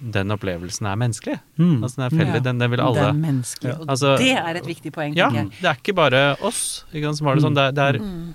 [0.00, 1.40] den opplevelsen er menneskelig.
[1.58, 1.82] Mm.
[1.82, 2.40] Altså den er felles, Ja.
[2.40, 3.70] den, den vil Det alle er menneskelig.
[3.72, 3.76] Ja.
[3.80, 7.16] Og Altså- det er et viktig poeng, Ja, det er ikke bare oss ikke sant,
[7.18, 7.54] som har det sånn.
[7.54, 8.34] Det er, det er Mm.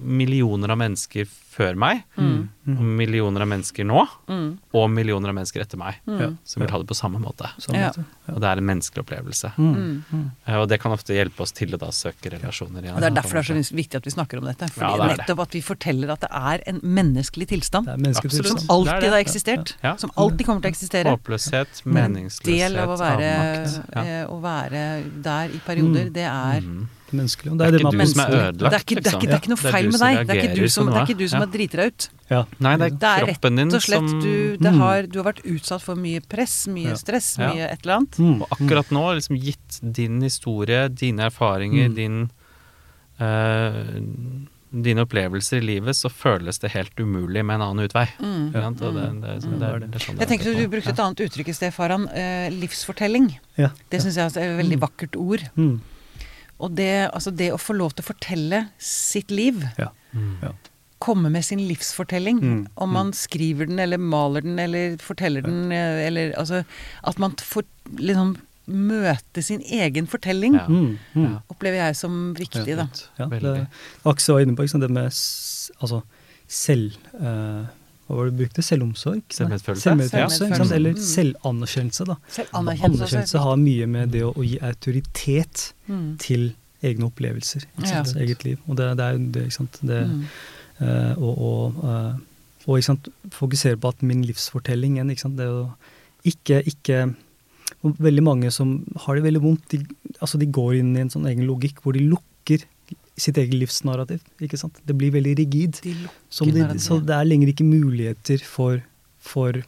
[0.00, 1.26] millioner av mennesker
[1.56, 2.48] før meg, Mm.
[2.66, 4.58] og millioner av mennesker nå, Mm.
[4.74, 6.36] og millioner av mennesker etter meg, Mm.
[6.44, 7.48] Som vil ha det på samme måte.
[7.58, 7.88] Samme Ja.
[7.90, 8.04] måte.
[8.26, 9.52] det- Og det er en menneskelig opplevelse.
[9.56, 10.02] Mm.
[10.12, 10.30] Mm.
[10.46, 12.94] Eh, Og det kan ofte hjelpe oss til å da søke relasjoner igjen.
[12.94, 14.66] Og Det er derfor det er så viktig at vi snakker om dette.
[14.68, 15.38] Fordi Ja, det nettopp det.
[15.38, 17.86] at vi forteller at det er en menneskelig tilstand.
[17.86, 18.60] Menneskelig tilstand.
[18.60, 19.10] Som alltid det.
[19.10, 19.74] har eksistert.
[19.82, 19.96] Ja.
[19.96, 21.16] Som alltid kommer til å eksistere.
[21.16, 23.84] Håpløshet, Men en del av å være.
[23.94, 24.02] Ja.
[24.02, 26.12] eh, å være der i perioder, Mm.
[26.12, 26.60] det er
[27.06, 27.16] Mhm.
[27.20, 27.50] Menneskelig.
[27.58, 28.42] Det er det ikke man- du som er menneskelig.
[28.46, 29.70] ødelagt, Det er ikke, det er ikke, det er ikke noe liksom.
[29.70, 30.26] Feil med deg.
[30.26, 31.46] Det er ikke du som, det er ikke du som Ja.
[31.46, 32.08] har driti deg ut.
[32.30, 32.44] Ja.
[32.58, 34.78] Nei, det er Det er kroppen din som du, det Mm.
[34.78, 36.94] har, du har vært utsatt for mye press, mye Ja.
[36.94, 37.52] stress, Ja.
[37.52, 38.10] mye et eller annet.
[38.18, 38.42] Mm.
[38.42, 41.94] Og akkurat nå, liksom gitt din historie, dine erfaringer, Mm.
[41.94, 42.30] din
[43.20, 43.84] uh,
[44.76, 48.08] Dine opplevelser i livet, så føles det helt umulig med en annen utvei.
[48.20, 48.52] Mm.
[48.52, 51.54] Det, det, det, det, det sånn Jeg tenker er Du brukte et annet uttrykk i
[51.56, 52.08] sted, Faran.
[52.12, 53.38] Eh, livsfortelling.
[53.56, 53.70] Ja.
[53.88, 55.46] Det syns jeg er et veldig vakkert ord.
[55.56, 55.80] Mm.
[56.60, 59.90] Og det, altså det å få lov til å fortelle sitt liv, Ja.
[60.14, 60.36] Mm.
[60.42, 60.52] Ja.
[60.98, 65.70] komme med sin livsfortelling, Mm, om man skriver den eller maler den eller forteller den,
[65.70, 66.64] eh, eller altså
[67.04, 67.64] At man får
[67.98, 68.36] liksom
[68.66, 70.66] møte sin egen fortelling, Ja.
[70.66, 70.98] Mm.
[71.14, 71.24] Mm.
[71.32, 71.38] Ja.
[71.50, 72.88] opplever jeg som viktig, da.
[73.18, 73.68] Ja, det,
[74.04, 75.04] Akse var inne på ikke det med
[75.80, 76.02] altså,
[76.48, 76.96] selv...
[77.20, 77.66] eh,
[78.06, 78.62] hva var det du brukte?
[78.62, 79.22] Selvomsorg?
[79.34, 79.82] Selvmedfølelse.
[79.82, 80.72] Selvmedfølelse, sant?
[80.72, 81.00] Eller Mm.
[81.02, 82.16] selvanerkjennelse, da.
[82.30, 83.38] Selvanerkjennelse, anerkjennelse.
[83.42, 86.16] Har mye med det å, å gi autoritet Mm.
[86.18, 87.64] til egne opplevelser.
[87.78, 88.02] Ikke Ja.
[88.22, 88.58] Eget liv.
[88.68, 89.78] Og det, det er jo det, ikke sant.
[89.82, 90.24] Det, Mm.
[90.80, 92.14] uh, og og, eh,
[92.68, 95.36] og ikke sant, fokusere på at min livsfortelling igjen, ikke sant.
[95.36, 95.72] Det å
[96.24, 97.14] ikke, ikke
[97.82, 99.78] Veldig mange som har det veldig vondt, de,
[100.20, 102.64] altså de går inn i en sånn egen logikk hvor de lukker
[103.16, 104.20] sitt eget livsnarrativ.
[104.40, 104.78] ikke sant?
[104.86, 105.80] Det blir veldig rigid.
[105.82, 108.82] De lukker Som de, så det er lenger ikke muligheter for,
[109.18, 109.62] for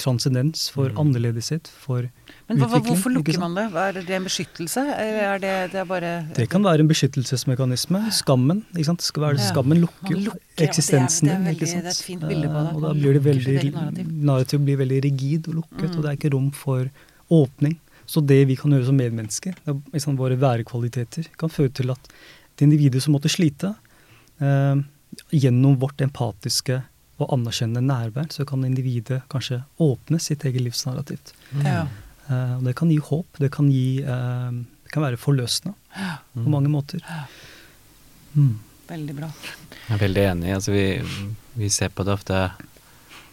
[0.00, 0.96] transcendens, for Mm.
[0.98, 2.08] annerledeshet, for
[2.48, 3.66] Men utvikling, hvorfor lukker man det?
[3.74, 8.10] Er det en beskyttelse, eller er det, det er bare Det kan være en beskyttelsesmekanisme.
[8.10, 8.64] Skammen.
[8.74, 9.02] ikke sant?
[9.02, 9.52] Skal være, Ja.
[9.52, 11.68] skammen lukker jo eksistensen det din.
[11.68, 14.60] det er et fint bilde på det, Eh, Og da blir det veldig narrativ.
[14.64, 15.96] Blir veldig rigid og lukket, Mm.
[15.96, 16.90] og det er ikke rom for
[17.30, 17.78] åpning.
[18.06, 22.08] Så det vi kan gjøre som medmennesker, det er, våre værekvaliteter, kan føre til at
[22.60, 23.72] det individet som måtte slite,
[24.40, 24.76] eh,
[25.34, 26.82] gjennom vårt empatiske
[27.20, 31.32] og anerkjennende nærvær, så kan individet kanskje åpne sitt eget livsnarrativ.
[31.64, 31.86] Ja.
[32.30, 33.26] Eh, og det kan gi håp.
[33.42, 34.50] Det kan, gi, eh,
[34.84, 35.74] det kan være forløsende
[36.34, 37.02] på mange måter.
[38.34, 38.58] Mm.
[38.90, 39.28] Veldig bra.
[39.88, 40.52] Jeg er veldig enig.
[40.54, 40.84] Altså, vi,
[41.58, 42.50] vi ser på det ofte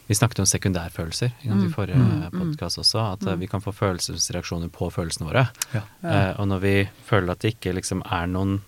[0.07, 2.35] Vi snakket om sekundærfølelser ikke i Mm, forrige mm, mm.
[2.39, 3.01] podkast også.
[3.17, 3.39] At eh, Mm.
[3.41, 5.49] vi kan få følelsesreaksjoner på følelsene våre.
[5.73, 5.81] Ja.
[6.03, 6.75] Eh, og når vi
[7.05, 8.61] føler at det ikke liksom er noen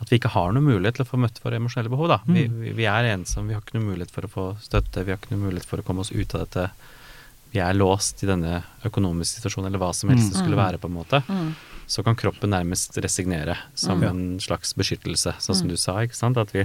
[0.00, 2.08] At vi ikke har noen mulighet til å få møtt våre emosjonelle behov.
[2.08, 2.20] da.
[2.26, 2.60] Vi, Mm.
[2.60, 5.18] vi, vi er ensomme, vi har ikke noen mulighet for å få støtte, vi har
[5.18, 6.70] ikke noen mulighet for å komme oss ut av dette.
[7.52, 10.64] Vi er låst i denne økonomiske situasjonen, eller hva som helst det skulle Mm.
[10.64, 11.22] være, på en måte.
[11.28, 11.54] Mm.
[11.88, 14.08] Så kan kroppen nærmest resignere som Mm.
[14.08, 15.70] en slags beskyttelse, sånn som Mm.
[15.70, 15.92] du sa.
[16.00, 16.36] ikke sant?
[16.38, 16.60] At vi,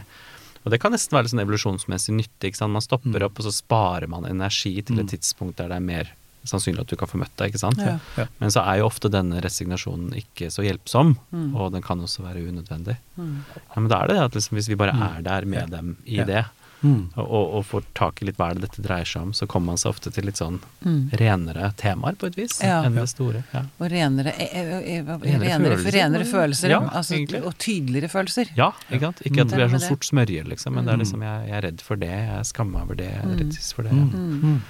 [0.64, 2.54] og det kan nesten være sånn evolusjonsmessig nyttig.
[2.54, 2.72] ikke sant?
[2.72, 3.24] Man stopper Mm.
[3.26, 5.10] opp, og så sparer man energi til et Mm.
[5.20, 6.08] tidspunkt der det er mer
[6.46, 7.52] sannsynlig at du kan få møtt deg.
[7.54, 7.78] ikke sant?
[7.82, 7.98] Ja.
[8.18, 8.26] Ja.
[8.39, 11.56] Men så er jo ofte denne resignasjonen ikke så hjelpsom, Mm.
[11.56, 12.98] og den kan også være unødvendig.
[13.18, 13.43] Mm.
[13.56, 15.04] Ja, men da er det det at liksom, hvis vi bare Mm.
[15.18, 15.66] er der med Ja.
[15.78, 16.24] dem i Ja.
[16.26, 16.46] det,
[16.84, 17.09] Mm.
[17.17, 19.67] og, og, får tak i litt hva er det dette dreier seg om, så kommer
[19.73, 21.09] man seg ofte til litt sånn Mm.
[21.17, 22.84] renere temaer, på et vis, Ja.
[22.84, 23.43] enn det store.
[23.53, 23.63] Ja.
[23.80, 25.91] Og renere, eh, eh, eh, Renere renere, følelser.
[25.91, 26.69] renere følelser.
[26.69, 27.15] Ja, altså,
[27.45, 28.51] og tydeligere følelser.
[28.55, 29.21] Ja, ikke sant?
[29.26, 31.01] Ikke at Det vi er er sånn sort smørje, liksom, men det er Mm.
[31.01, 33.38] liksom jeg, jeg er redd for det, jeg skammer meg over det, jeg er Mm.
[33.39, 33.91] redd for det.
[33.91, 34.11] Mm.
[34.41, 34.61] Mm.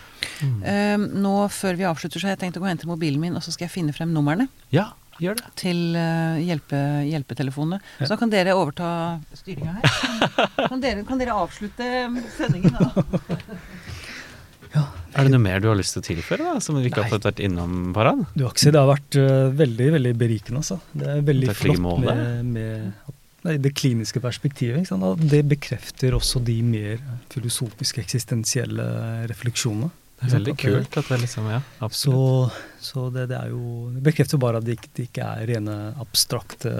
[0.41, 0.63] Mm.
[0.63, 3.35] Eh, nå før vi avslutter, så har jeg tenkt å gå og hente mobilen min,
[3.35, 4.91] og så skal jeg finne frem numrene Ja,
[5.21, 5.49] gjør det.
[5.59, 7.79] til eh, hjelpe, hjelpetelefonene.
[8.01, 8.09] Ja.
[8.09, 8.89] Så kan dere overta
[9.37, 9.89] styringa her.
[10.71, 11.87] Kan dere, kan dere avslutte
[12.35, 12.89] sendingen, da?
[15.15, 17.07] Er det noe mer du har lyst til å tilføre, da, som vi ikke Nei.
[17.07, 18.25] har fått vært innom, Paran?
[18.35, 20.59] Du, Aksel, det har vært uh, veldig veldig berikende.
[20.59, 20.75] Altså.
[20.91, 24.81] Det er veldig det er flott med, med det kliniske perspektivet.
[24.81, 25.07] Ikke sant?
[25.07, 26.99] Og det bekrefter også de mer
[27.31, 28.89] filosofiske, eksistensielle
[29.31, 29.91] refleksjonene.
[30.15, 32.55] Det er veldig kult at det liksom, ja, absolutt.
[32.55, 32.74] så
[33.13, 36.71] det, det er jo Det bekrefter bare at det ikke, det ikke er rene abstrakte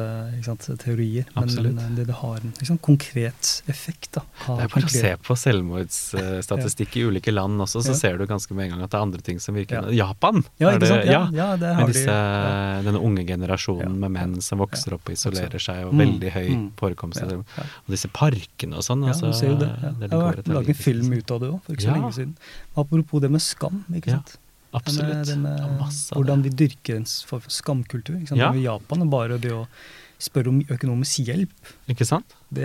[0.45, 1.25] sant, teorier.
[1.35, 1.73] Men, Absolutt.
[1.75, 4.11] men det, det har en sant, konkret effekt.
[4.17, 4.21] Da.
[4.45, 7.99] Det er bare å se på selvmordsstatistikk i ulike land også, så Ja.
[7.99, 9.91] ser du ganske med en gang at det er andre ting som virker.
[9.91, 10.07] Ja.
[10.09, 10.43] Japan!
[10.59, 11.93] Ja, det- Ja, ja, det har med de.
[11.93, 12.81] disse, Ja.
[12.81, 14.07] denne unge generasjonen Ja.
[14.07, 14.95] med menn som vokser Ja.
[14.95, 15.99] opp og isolerer seg, og Mm.
[16.19, 16.71] veldig høy Mm.
[16.77, 17.37] forekomst Ja, ja.
[17.37, 19.03] Og disse parkene og sånn.
[19.05, 19.69] Ja, altså, du ser jo det.
[19.81, 19.89] Ja.
[19.99, 21.93] det har vært laget en film ut av det òg, for ikke Ja.
[21.93, 22.35] så lenge siden.
[22.77, 23.83] Apropos det med skam.
[23.91, 24.37] ikke Ja, sant?
[24.75, 25.25] Absolutt.
[25.27, 26.51] Det med, Det er masse hvordan det.
[26.51, 28.17] vi dyrker en form for skamkultur.
[28.21, 28.35] Ikke?
[28.39, 28.51] Ja.
[28.53, 29.65] I Japan er bare det å
[30.19, 31.51] spørre om økonomisk hjelp,
[31.91, 32.35] Ikke sant?
[32.49, 32.63] det,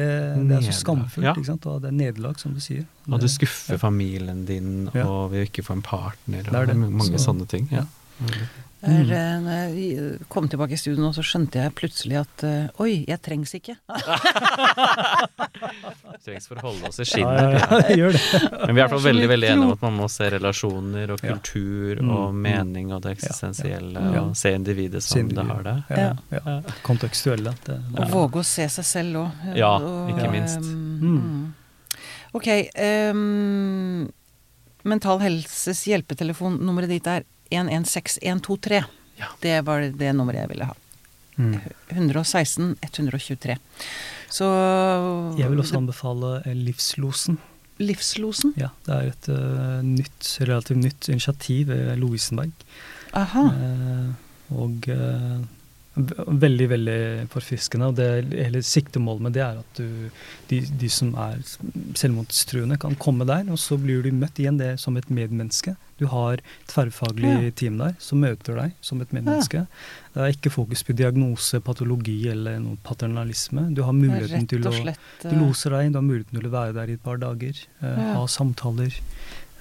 [0.48, 1.24] det er så skamfullt.
[1.26, 1.32] ja.
[1.34, 1.66] ikke sant?
[1.66, 2.84] Og det er nederlag, som du sier.
[3.08, 5.04] Og du Det- skuffer familien din, Ja.
[5.06, 6.76] og vil ikke få en partner, og Det er det.
[6.76, 7.68] mange Så- sånne ting.
[7.72, 7.84] Ja.
[8.80, 12.80] Der, eh, når jeg kom tilbake i studio nå, så skjønte jeg plutselig at uh,
[12.80, 13.74] oi, jeg trengs ikke.
[16.24, 17.40] Trengs for å holde oss i Ja, skinnet.
[17.40, 17.66] ja, ja,
[18.00, 18.22] gjør det.
[18.66, 21.06] Men vi er i hvert fall veldig veldig enige om at man må se relasjoner
[21.14, 21.28] og Ja.
[21.36, 22.38] kultur Mm, og mm.
[22.44, 24.20] mening og det eksistensielle, Ja.
[24.24, 25.76] og se individet som Se det har det.
[25.90, 26.60] Ja, ja.
[26.86, 27.52] Kontekstuelle.
[27.64, 29.30] Det, Og våge å se seg selv òg.
[29.58, 29.74] Ja,
[30.08, 30.60] ikke minst.
[30.64, 31.52] Mm.
[32.32, 32.46] Ok.
[32.74, 34.08] ehm,
[34.82, 38.80] Mental Helses hjelpetelefon, nummeret ditt er 116123.
[39.20, 39.28] Ja.
[39.42, 40.76] Det var det nummeret jeg ville ha.
[41.40, 41.54] Mm.
[41.88, 43.56] 116 123.
[44.30, 44.46] Så
[45.38, 47.38] Jeg vil også anbefale eh, Livslosen.
[47.80, 48.52] Livslosen.
[48.60, 52.52] Ja, det er et uh, nytt, relativt nytt initiativ ved Lovisenberg.
[53.16, 53.46] Aha.
[53.48, 54.10] Uh,
[54.60, 55.46] og ve-
[55.96, 56.98] veldig, veldig
[57.32, 57.88] forfriskende.
[57.90, 60.10] Og det hele siktemålet med det er at du,
[60.50, 61.40] de, de som er
[61.98, 65.74] selvmordstruende, kan komme der, og så blir du møtt igjen det som et medmenneske.
[66.00, 67.50] Du har tverrfaglig Ja.
[67.50, 69.66] team der som møter deg som et medmenneske.
[70.14, 73.68] Det er ikke fokus på diagnose, patologi eller noe paternalisme.
[73.74, 76.54] Du har muligheten til å slett du eh, loser deg, du har muligheten til å
[76.54, 78.12] være der i et par dager, uh, Ja.
[78.14, 78.94] ha samtaler,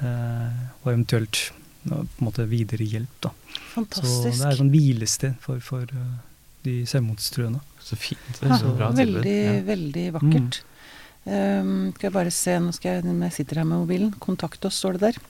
[0.02, 0.54] uh,
[0.86, 1.50] og eventuelt
[1.88, 3.14] på en måte videre hjelp.
[3.24, 3.32] Da.
[3.76, 3.84] Så
[4.26, 6.18] det er et sånn hvilested for, for eh,
[6.66, 7.62] de selvmordstruende.
[7.80, 8.20] Så fint.
[8.42, 9.24] Det er så bra tilbud.
[9.24, 9.62] veldig, Ja.
[9.70, 10.62] veldig vakkert.
[11.30, 14.66] Ehm, skal jeg bare se, nå skal jeg, når jeg sitter her med mobilen, kontakt
[14.66, 15.22] oss, står det der.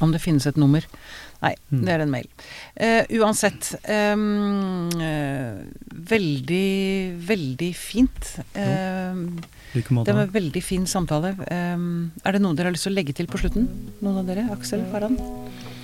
[0.00, 0.84] Om det finnes et nummer.
[1.42, 1.84] Nei, Mm.
[1.84, 2.26] det er en mail.
[2.76, 3.74] Eh, uansett.
[3.84, 5.54] ehm, eh,
[6.10, 8.38] veldig, veldig fint.
[8.54, 9.38] Ehm,
[9.74, 11.34] Like det var en veldig fin samtale.
[11.50, 13.68] Ehm, er det noe dere har lyst til å legge til på slutten?
[14.02, 14.48] Noen av dere?
[14.50, 14.84] Aksel?
[14.90, 15.16] Farhan?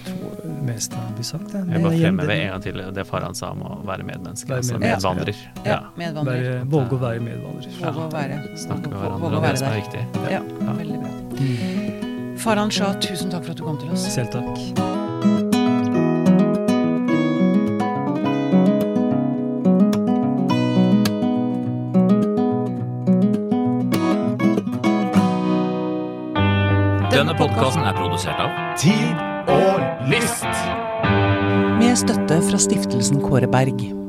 [0.07, 1.51] Det meste har blitt sagt.
[1.53, 1.67] det.
[1.69, 4.47] Jeg bare fremheve det- en gang til det Farhan sa om å være medmenneske.
[4.49, 5.37] Være Altså medvandrer.
[5.65, 5.81] Ja, Ja.
[5.97, 6.43] medvandrer.
[6.43, 7.73] Være, våge å være medvandrer.
[7.81, 8.57] Våge å være.
[8.59, 9.81] Snakke med hverandre om det som er der.
[9.81, 10.31] viktig.
[10.31, 10.73] Ja, Ja.
[10.75, 11.11] veldig bra.
[11.39, 11.96] Mm.
[12.47, 14.05] Farhan Shah, tusen takk for at du kom til oss.
[14.07, 14.55] Selv takk.
[27.11, 30.47] Denne podkasten er produsert av Tid og lyst!
[31.83, 34.06] Med støtte fra stiftelsen Kåre Berg.